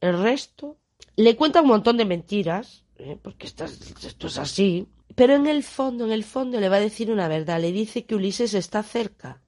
el 0.00 0.22
resto. 0.22 0.76
Le 1.16 1.36
cuenta 1.36 1.62
un 1.62 1.68
montón 1.68 1.96
de 1.96 2.04
mentiras, 2.04 2.84
¿eh? 3.02 3.18
porque 3.20 3.46
esto, 3.46 3.64
es 3.64 4.38
así, 4.38 4.88
pero 5.14 5.34
en 5.34 5.46
el 5.46 5.62
fondo, 5.62 6.04
en 6.04 6.12
el 6.12 6.24
fondo 6.24 6.60
le 6.60 6.68
va 6.68 6.76
a 6.76 6.80
decir 6.80 7.10
una 7.10 7.28
verdad, 7.28 7.60
le 7.60 7.72
dice 7.72 8.04
que 8.04 8.14
Ulises 8.14 8.54
está 8.54 8.82
cerca, 8.82 9.40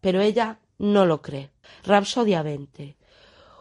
pero 0.00 0.20
ella 0.20 0.60
no 0.78 1.06
lo 1.06 1.22
cree. 1.22 1.50
Rapsodia 1.84 2.42
20. 2.42 2.96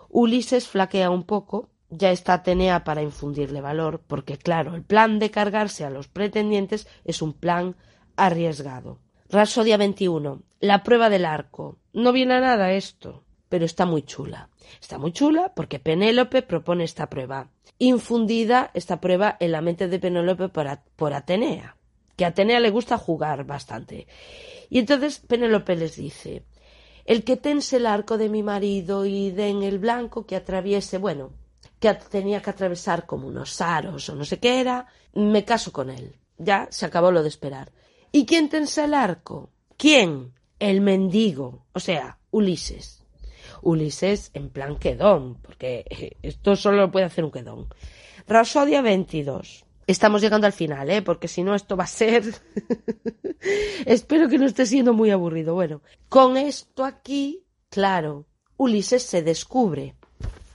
Ulises 0.09 0.67
flaquea 0.67 1.09
un 1.09 1.23
poco, 1.23 1.69
ya 1.89 2.11
está 2.11 2.33
Atenea 2.33 2.83
para 2.83 3.01
infundirle 3.01 3.61
valor, 3.61 4.01
porque 4.07 4.37
claro, 4.37 4.75
el 4.75 4.83
plan 4.83 5.19
de 5.19 5.31
cargarse 5.31 5.85
a 5.85 5.89
los 5.89 6.07
pretendientes 6.07 6.87
es 7.05 7.21
un 7.21 7.33
plan 7.33 7.75
arriesgado. 8.15 8.99
Rapsodia 9.29 9.77
21. 9.77 10.41
La 10.59 10.83
prueba 10.83 11.09
del 11.09 11.25
arco. 11.25 11.77
No 11.93 12.11
viene 12.11 12.35
a 12.35 12.41
nada 12.41 12.73
esto, 12.73 13.23
pero 13.51 13.65
está 13.65 13.85
muy 13.85 14.03
chula. 14.03 14.47
Está 14.79 14.97
muy 14.97 15.11
chula 15.11 15.51
porque 15.53 15.77
Penélope 15.77 16.41
propone 16.41 16.85
esta 16.85 17.09
prueba. 17.09 17.49
Infundida 17.79 18.71
esta 18.73 19.01
prueba 19.01 19.35
en 19.41 19.51
la 19.51 19.59
mente 19.59 19.89
de 19.89 19.99
Penélope 19.99 20.47
por, 20.47 20.67
por 20.95 21.13
Atenea, 21.13 21.75
que 22.15 22.23
a 22.23 22.29
Atenea 22.29 22.61
le 22.61 22.69
gusta 22.69 22.97
jugar 22.97 23.43
bastante. 23.45 24.07
Y 24.69 24.79
entonces 24.79 25.19
Penélope 25.19 25.75
les 25.75 25.97
dice, 25.97 26.45
el 27.03 27.25
que 27.25 27.35
tense 27.35 27.75
el 27.75 27.87
arco 27.87 28.17
de 28.17 28.29
mi 28.29 28.41
marido 28.41 29.05
y 29.05 29.31
den 29.31 29.63
el 29.63 29.79
blanco 29.79 30.25
que 30.25 30.37
atraviese, 30.37 30.97
bueno, 30.97 31.33
que 31.81 31.93
tenía 32.09 32.41
que 32.41 32.51
atravesar 32.51 33.05
como 33.05 33.27
unos 33.27 33.59
aros 33.59 34.07
o 34.07 34.15
no 34.15 34.23
sé 34.23 34.39
qué 34.39 34.61
era, 34.61 34.87
me 35.13 35.43
caso 35.43 35.73
con 35.73 35.89
él. 35.89 36.15
Ya 36.37 36.69
se 36.71 36.85
acabó 36.85 37.11
lo 37.11 37.21
de 37.21 37.27
esperar. 37.27 37.73
¿Y 38.13 38.25
quién 38.25 38.47
tensa 38.47 38.85
el 38.85 38.93
arco? 38.93 39.49
¿Quién? 39.75 40.35
El 40.57 40.79
mendigo, 40.79 41.65
o 41.73 41.81
sea, 41.81 42.17
Ulises. 42.29 43.00
Ulises 43.61 44.31
en 44.33 44.49
plan 44.49 44.77
quedón, 44.77 45.35
porque 45.41 46.17
esto 46.21 46.55
solo 46.55 46.77
lo 46.77 46.91
puede 46.91 47.05
hacer 47.05 47.23
un 47.23 47.31
quedón. 47.31 47.67
Rasodia 48.27 48.81
22. 48.81 49.65
Estamos 49.87 50.21
llegando 50.21 50.47
al 50.47 50.53
final, 50.53 50.89
¿eh? 50.89 51.01
Porque 51.01 51.27
si 51.27 51.43
no, 51.43 51.55
esto 51.55 51.75
va 51.75 51.83
a 51.83 51.87
ser. 51.87 52.23
Espero 53.85 54.29
que 54.29 54.37
no 54.37 54.45
esté 54.45 54.65
siendo 54.65 54.93
muy 54.93 55.09
aburrido. 55.09 55.53
Bueno, 55.53 55.81
con 56.07 56.37
esto 56.37 56.85
aquí, 56.85 57.43
claro, 57.69 58.25
Ulises 58.57 59.03
se 59.03 59.21
descubre 59.21 59.95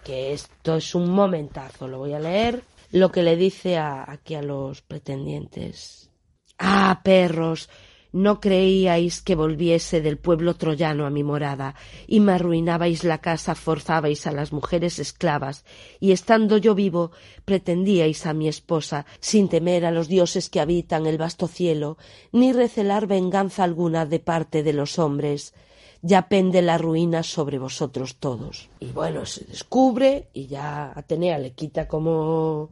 que 0.05 0.33
esto 0.33 0.77
es 0.77 0.95
un 0.95 1.11
momentazo, 1.11 1.89
lo 1.89 1.99
voy 1.99 2.13
a 2.13 2.21
leer, 2.21 2.63
lo 2.93 3.11
que 3.11 3.25
le 3.25 3.37
dice 3.37 3.77
aquí 3.79 4.37
a 4.37 4.43
los 4.43 4.83
pretendientes. 4.83 6.11
Ah, 6.59 7.01
perros, 7.03 7.69
no 8.17 8.41
creíais 8.41 9.21
que 9.21 9.35
volviese 9.35 10.01
del 10.01 10.17
pueblo 10.17 10.55
troyano 10.55 11.05
a 11.05 11.11
mi 11.11 11.23
morada, 11.23 11.75
y 12.07 12.21
me 12.21 12.33
arruinabais 12.33 13.05
la 13.05 13.19
casa, 13.19 13.55
forzabais 13.55 14.27
a 14.27 14.33
las 14.33 14.53
mujeres 14.53 14.99
esclavas, 14.99 15.67
y 16.01 16.13
estando 16.13 16.57
yo 16.57 16.75
vivo, 16.75 17.11
pretendíais 17.45 18.25
a 18.25 18.33
mi 18.33 18.49
esposa, 18.49 19.05
sin 19.21 19.49
temer 19.49 19.85
a 19.85 19.91
los 19.91 20.09
dioses 20.09 20.49
que 20.49 20.61
habitan 20.61 21.05
el 21.05 21.19
vasto 21.19 21.47
cielo, 21.47 21.99
ni 22.33 22.55
recelar 22.55 23.07
venganza 23.07 23.65
alguna 23.65 24.07
de 24.07 24.19
parte 24.19 24.63
de 24.63 24.73
los 24.73 24.99
hombres 24.99 25.53
ya 26.03 26.29
pende 26.29 26.63
la 26.63 26.79
ruina 26.79 27.23
sobre 27.23 27.59
vosotros 27.59 28.17
todos. 28.17 28.69
Y 28.81 28.87
bueno, 28.87 29.27
se 29.27 29.45
descubre 29.45 30.29
y 30.33 30.47
ya 30.47 30.93
Atenea 30.95 31.39
le 31.39 31.53
quita 31.53 31.89
como 31.89 32.71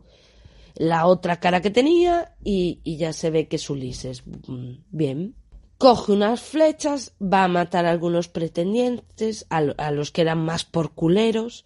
la 0.74 1.06
otra 1.06 1.40
cara 1.40 1.60
que 1.60 1.70
tenía 1.70 2.34
y, 2.42 2.80
ya 2.84 3.12
se 3.12 3.30
ve 3.30 3.48
que 3.48 3.56
es 3.56 3.70
Ulises. 3.70 4.24
Mm, 4.26 4.72
bien. 4.90 5.34
Coge 5.78 6.12
unas 6.12 6.40
flechas, 6.40 7.14
va 7.20 7.44
a 7.44 7.48
matar 7.48 7.84
a 7.84 7.90
algunos 7.90 8.28
pretendientes, 8.28 9.46
a, 9.50 9.90
los 9.90 10.10
que 10.10 10.22
eran 10.22 10.38
más 10.38 10.64
porculeros, 10.64 11.64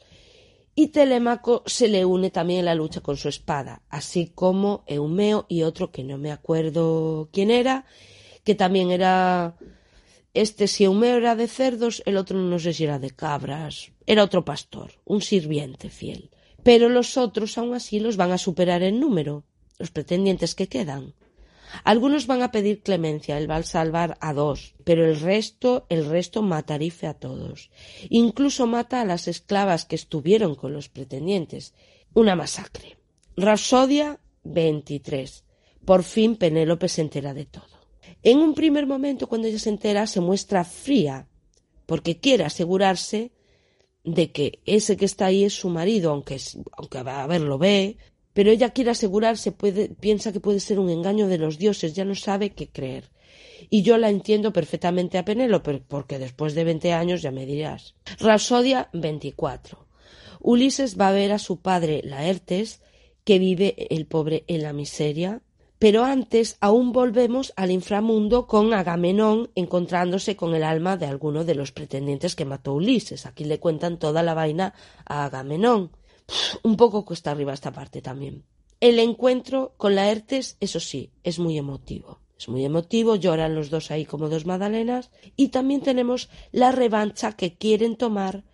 y 0.75 0.88
Telémaco 0.88 1.62
se 1.66 1.88
le 1.88 2.05
une 2.05 2.31
también 2.31 2.61
en 2.61 2.64
la 2.66 2.75
lucha 2.75 3.01
con 3.01 3.16
su 3.16 3.29
espada, 3.29 3.83
así 3.90 4.31
como 4.35 4.85
Eumeo 4.87 5.44
y 5.49 5.62
otro 5.62 5.90
que 5.90 6.05
no 6.05 6.18
me 6.18 6.33
acuerdo 6.33 7.29
quién 7.33 7.50
era, 7.50 7.85
que 8.44 8.54
también 8.54 8.90
era 8.90 9.56
este, 10.35 10.69
si 10.69 10.87
un 10.87 11.02
era 11.02 11.35
de 11.35 11.48
cerdos, 11.48 12.02
el 12.06 12.17
otro 12.17 12.38
no 12.38 12.59
sé 12.59 12.73
si 12.73 12.85
era 12.85 12.98
de 12.98 13.11
cabras. 13.11 13.90
Era 14.06 14.23
otro 14.23 14.44
pastor, 14.44 14.92
un 15.04 15.21
sirviente 15.21 15.90
fiel. 15.90 16.31
Pero 16.69 16.90
los 16.90 17.16
otros, 17.16 17.56
aún 17.56 17.73
así, 17.73 17.98
los 17.98 18.19
van 18.19 18.31
a 18.31 18.37
superar 18.37 18.83
en 18.83 19.00
número, 19.00 19.46
los 19.79 19.90
pretendientes 19.90 20.54
que 20.54 20.69
quedan. 20.69 21.14
Algunos 21.83 22.27
van 22.27 22.42
a 22.42 22.50
pedir 22.50 22.83
clemencia, 22.83 23.38
él 23.38 23.50
va 23.50 23.56
a 23.56 23.62
salvar 23.62 24.19
a 24.21 24.35
dos, 24.35 24.75
pero 24.85 25.06
el 25.06 25.19
resto, 25.19 25.87
el 25.88 26.04
resto 26.04 26.42
matarife 26.42 27.06
a 27.06 27.14
todos. 27.14 27.71
Incluso 28.10 28.66
mata 28.66 29.00
a 29.00 29.06
las 29.06 29.29
esclavas 29.29 29.87
que 29.87 29.96
estuvieron 29.96 30.56
con 30.56 30.75
los 30.75 30.90
pretendientes. 30.90 31.73
Una 32.12 32.37
masacre. 32.37 32.98
Rapsodia 33.35 34.21
23. 34.44 35.44
Por 35.87 36.02
fin 36.02 36.37
Penélope 36.37 36.90
se 36.90 37.00
entera 37.00 37.33
de 37.33 37.46
todo. 37.46 37.79
En 38.23 38.40
un 38.40 38.52
primer 38.52 38.87
momento, 38.87 39.27
cuando 39.27 39.48
ella 39.48 39.58
se 39.58 39.71
entera, 39.71 40.06
se 40.06 40.21
muestra 40.21 40.64
fría, 40.64 41.29
porque 41.87 42.21
quiere 42.21 42.44
asegurarse 42.44 43.33
de 44.05 44.33
que 44.33 44.61
ese 44.65 44.96
que 44.96 45.05
está 45.05 45.27
ahí 45.27 45.44
es 45.44 45.55
su 45.55 45.69
marido, 45.69 46.11
aunque, 46.11 46.40
aunque 46.77 46.99
a 46.99 47.27
ver, 47.27 47.40
lo 47.40 47.59
ve, 47.59 47.96
pero 48.33 48.51
ella 48.51 48.71
quiere 48.71 48.90
asegurarse, 48.90 49.53
puede, 49.53 49.88
piensa 49.88 50.33
que 50.33 50.40
puede 50.40 50.61
ser 50.61 50.79
un 50.79 50.90
engaño 50.90 51.27
de 51.27 51.38
los 51.38 51.59
dioses, 51.59 51.94
ya 51.94 52.05
no 52.05 52.15
sabe 52.15 52.51
qué 52.51 52.69
creer. 52.69 53.11
Y 53.71 53.83
yo 53.83 53.99
la 53.99 54.11
entiendo 54.11 54.53
perfectamente 54.53 55.19
a 55.19 55.25
Penélope, 55.25 55.83
porque 55.87 56.19
después 56.19 56.55
de 56.55 56.65
20 56.65 56.92
años 56.92 57.23
ya 57.23 57.33
me 57.33 57.46
dirás. 57.46 57.96
Rapsodia 58.21 58.88
24. 58.92 59.87
Ulises 60.40 60.99
va 60.99 61.09
a 61.09 61.13
ver 61.13 61.33
a 61.33 61.38
su 61.38 61.61
padre 61.61 62.01
Laertes, 62.05 62.81
que 63.25 63.38
vive 63.38 63.88
el 63.90 64.07
pobre 64.07 64.44
en 64.46 64.63
la 64.63 64.73
miseria, 64.73 65.42
pero 65.79 66.04
antes 66.04 66.56
aún 66.60 66.92
volvemos 66.92 67.52
al 67.56 67.70
inframundo 67.70 68.46
con 68.46 68.74
Agamenón 68.74 69.50
encontrándose 69.54 70.37
con 70.37 70.54
el 70.54 70.64
alma 70.64 70.96
de 70.96 71.06
alguno 71.06 71.44
de 71.44 71.54
los 71.54 71.72
pretendientes 71.72 72.35
que 72.35 72.44
mató 72.44 72.74
Ulises. 72.74 73.26
Aquí 73.26 73.44
le 73.44 73.60
cuentan 73.60 73.98
toda 73.98 74.22
la 74.22 74.35
vaina 74.35 74.74
a 75.06 75.24
Agamenón. 75.24 75.92
Un 76.62 76.76
poco 76.76 77.04
cuesta 77.04 77.31
arriba 77.31 77.54
esta 77.54 77.72
parte 77.72 78.02
también. 78.02 78.44
El 78.81 78.98
encuentro 78.98 79.74
con 79.76 79.94
Laertes, 79.94 80.56
eso 80.60 80.81
sí, 80.81 81.10
es 81.22 81.38
muy 81.38 81.58
emotivo. 81.58 82.20
Es 82.38 82.48
muy 82.48 82.64
emotivo, 82.64 83.16
lloran 83.16 83.54
los 83.54 83.70
dos 83.70 83.90
ahí 83.90 84.04
como 84.04 84.29
dos 84.29 84.46
magdalenas. 84.46 85.10
Y 85.37 85.48
también 85.48 85.81
tenemos 85.81 86.29
la 86.52 86.70
revancha 86.70 87.33
que 87.33 87.56
quieren 87.56 87.96
tomar 87.96 88.44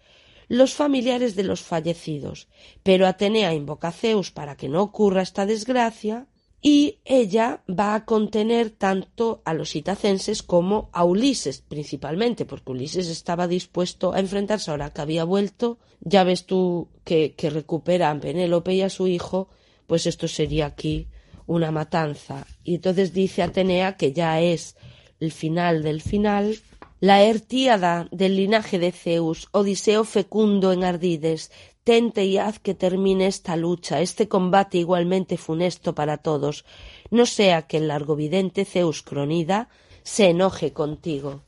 los 0.49 0.75
familiares 0.75 1.37
de 1.37 1.45
los 1.45 1.63
fallecidos. 1.63 2.49
Pero 2.83 3.07
Atenea 3.07 3.55
invoca 3.55 3.89
a 3.89 3.93
Zeus 3.93 4.31
para 4.31 4.57
que 4.57 4.69
no 4.69 4.83
ocurra 4.83 5.23
esta 5.23 5.47
desgracia 5.47 6.27
y 6.67 7.01
ella 7.05 7.63
va 7.69 7.95
a 7.95 8.07
contener 8.07 8.71
tanto 8.71 9.43
a 9.45 9.53
los 9.53 9.77
itacenses 9.77 10.43
como 10.43 10.89
a 10.95 11.05
Ulises 11.05 11.61
principalmente, 11.61 12.47
porque 12.47 12.73
Ulises 12.73 13.09
estaba 13.09 13.47
dispuesto 13.47 14.15
a 14.15 14.19
enfrentarse 14.19 14.71
ahora 14.71 14.89
que 14.89 15.03
había 15.03 15.25
vuelto. 15.25 15.79
Ya 16.01 16.25
ves 16.25 16.47
tú 16.47 16.89
que, 17.05 17.35
que 17.35 17.51
recuperan 17.51 18.21
Penélope 18.21 18.73
y 18.73 18.81
a 18.81 18.89
su 18.89 19.09
hijo, 19.09 19.51
pues 19.87 20.07
esto 20.07 20.27
sería 20.27 20.65
aquí 20.65 21.07
una 21.47 21.71
matanza. 21.71 22.47
Y 22.65 22.77
entonces 22.77 23.13
dice 23.13 23.43
Atenea 23.43 23.99
que 23.99 24.15
ya 24.15 24.41
es 24.41 24.75
el 25.21 25.33
final 25.33 25.83
del 25.83 26.01
final. 26.01 26.57
La 26.99 27.23
Hertíada 27.23 28.09
del 28.11 28.37
linaje 28.37 28.79
de 28.79 28.91
Zeus, 28.91 29.49
Odiseo 29.53 30.05
fecundo 30.05 30.73
en 30.73 30.83
Ardides, 30.83 31.51
tente 31.85 32.25
y 32.25 32.39
haz 32.39 32.59
que 32.59 32.75
termine 32.75 33.27
esta 33.27 33.57
lucha, 33.57 34.01
este 34.01 34.29
combate 34.29 34.79
igualmente 34.79 35.37
funesto 35.37 35.95
para 35.95 36.19
todos, 36.19 36.65
no 37.11 37.27
sea 37.27 37.63
que 37.63 37.77
el 37.77 37.89
largovidente 37.89 38.65
Zeus 38.65 39.03
Cronida 39.03 39.69
se 40.03 40.31
enoje 40.31 40.73
contigo. 40.73 41.43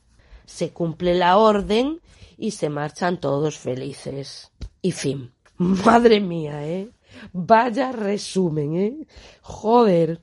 Se 0.45 0.71
cumple 0.71 1.15
la 1.15 1.37
orden 1.37 2.01
y 2.37 2.51
se 2.51 2.69
marchan 2.69 3.19
todos 3.19 3.57
felices. 3.57 4.51
Y 4.81 4.91
fin. 4.91 5.33
Madre 5.57 6.21
mía, 6.21 6.65
¿eh? 6.65 6.89
Vaya 7.33 7.91
resumen, 7.91 8.77
¿eh? 8.77 9.07
Joder. 9.41 10.21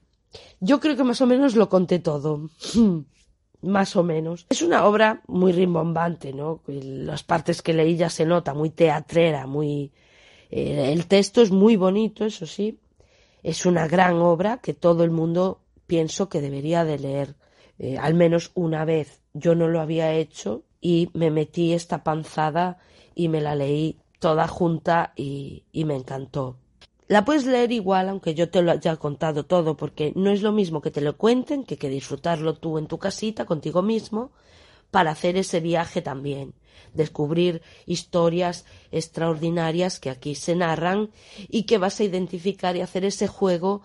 Yo 0.61 0.81
creo 0.81 0.97
que 0.97 1.05
más 1.05 1.21
o 1.21 1.27
menos 1.27 1.57
lo 1.57 1.69
conté 1.69 1.99
todo. 1.99 2.49
más 3.63 3.97
o 3.97 4.03
menos. 4.03 4.47
Es 4.51 4.63
una 4.63 4.87
obra 4.87 5.23
muy 5.27 5.53
rimbombante, 5.53 6.33
¿no? 6.33 6.61
Las 6.67 7.23
partes 7.23 7.63
que 7.63 7.73
leí 7.73 7.97
ya 7.97 8.11
se 8.11 8.25
nota, 8.25 8.55
muy 8.55 8.71
teatrera, 8.71 9.47
muy... 9.47 9.93
eh, 10.57 10.93
el 10.93 11.07
texto 11.07 11.43
es 11.43 11.51
muy 11.51 11.75
bonito, 11.75 12.25
eso 12.25 12.47
sí. 12.47 12.79
Es 13.43 13.67
una 13.67 13.89
gran 13.89 14.19
obra 14.19 14.59
que 14.59 14.73
todo 14.73 15.03
el 15.03 15.11
mundo 15.11 15.59
pienso 15.89 16.29
que 16.29 16.41
debería 16.41 16.85
de 16.85 16.99
leer 17.01 17.35
eh, 17.81 17.99
al 17.99 18.15
menos 18.15 18.53
una 18.55 18.85
vez. 18.85 19.21
Yo 19.33 19.57
no 19.57 19.67
lo 19.67 19.81
había 19.81 20.13
hecho 20.13 20.63
y 20.81 21.11
me 21.13 21.33
metí 21.33 21.73
esta 21.73 22.05
panzada 22.05 22.79
y 23.17 23.27
me 23.27 23.41
la 23.41 23.57
leí 23.57 23.99
toda 24.21 24.47
junta 24.47 25.13
y, 25.17 25.65
y 25.73 25.85
me 25.87 25.97
encantó. 25.97 26.57
La 27.09 27.25
puedes 27.25 27.47
leer 27.47 27.73
igual, 27.73 28.09
aunque 28.09 28.35
yo 28.35 28.49
te 28.49 28.63
lo 28.63 28.71
haya 28.71 28.95
contado 28.95 29.45
todo, 29.47 29.77
porque 29.77 30.13
no 30.15 30.31
es 30.31 30.41
lo 30.41 30.53
mismo 30.53 30.81
que 30.81 30.93
te 30.93 31.01
lo 31.01 31.17
cuenten 31.17 31.65
que 31.65 31.77
que 31.79 31.89
disfrutarlo 31.89 32.55
tú 32.55 32.79
en 32.79 32.87
tu 32.87 32.99
casita 32.99 33.45
contigo 33.45 33.83
mismo 33.83 34.31
para 34.95 35.11
hacer 35.11 35.37
ese 35.37 35.59
viaje 35.59 36.03
también, 36.03 36.55
descubrir 36.93 37.63
historias 37.85 38.65
extraordinarias 38.93 39.99
que 39.99 40.09
aquí 40.09 40.37
se 40.37 40.55
narran 40.55 41.11
y 41.49 41.65
que 41.65 41.79
vas 41.79 41.99
a 41.99 42.05
identificar 42.05 42.77
y 42.77 42.81
hacer 42.81 43.05
ese 43.05 43.27
juego, 43.27 43.83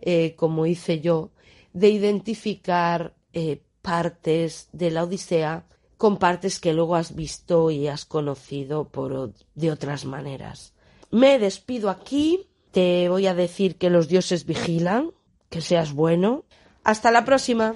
eh, 0.00 0.34
como 0.34 0.64
hice 0.64 1.00
yo, 1.00 1.28
de 1.74 1.90
identificar 1.90 3.14
eh, 3.34 3.60
partes 3.82 4.70
de 4.72 4.90
la 4.90 5.04
Odisea 5.04 5.66
con 5.98 6.16
partes 6.16 6.58
que 6.58 6.72
luego 6.72 6.96
has 6.96 7.14
visto 7.14 7.70
y 7.70 7.88
has 7.88 8.06
conocido 8.06 8.88
por, 8.88 9.34
de 9.54 9.70
otras 9.70 10.06
maneras. 10.06 10.72
Me 11.10 11.38
despido 11.38 11.90
aquí, 11.90 12.48
te 12.70 13.10
voy 13.10 13.26
a 13.26 13.34
decir 13.34 13.76
que 13.76 13.90
los 13.90 14.08
dioses 14.08 14.46
vigilan, 14.46 15.10
que 15.50 15.60
seas 15.60 15.92
bueno. 15.92 16.46
Hasta 16.82 17.10
la 17.10 17.26
próxima. 17.26 17.74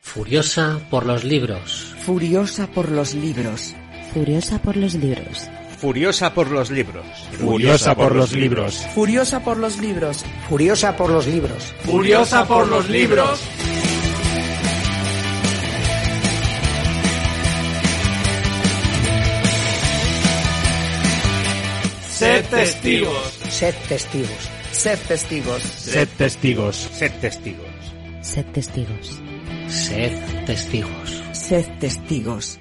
Furiosa 0.00 0.80
por 0.90 1.06
los 1.06 1.22
libros. 1.24 1.94
Furiosa 2.00 2.66
por 2.66 2.90
los 2.90 3.14
libros. 3.14 3.74
Furiosa 4.12 4.58
por 4.60 4.76
los 4.76 4.94
libros. 4.94 5.48
Furiosa 5.78 6.34
por 6.34 6.50
los 6.50 6.70
libros. 6.70 7.06
Furiosa 7.36 7.94
por 7.94 8.14
los 8.14 8.32
libros. 8.32 8.86
Furiosa 8.94 9.44
por 9.44 9.58
los 9.58 9.78
libros. 9.78 10.24
Furiosa 10.48 10.96
por 10.96 11.10
los 11.10 11.26
libros. 11.26 11.74
Furiosa 11.84 12.46
por 12.46 12.68
los 12.68 12.88
libros. 12.88 13.40
Sed 22.08 22.44
testigos. 22.50 23.38
Sed 23.48 23.74
testigos. 23.88 24.50
Sed 24.72 24.98
testigos. 25.08 25.62
Sed 25.62 26.08
testigos. 26.18 26.76
Sed 26.76 27.12
testigos. 27.20 27.94
Sed 28.20 28.44
testigos. 28.52 29.29
Sed 29.70 30.46
testigos. 30.46 31.22
Sed 31.32 31.78
testigos. 31.78 32.58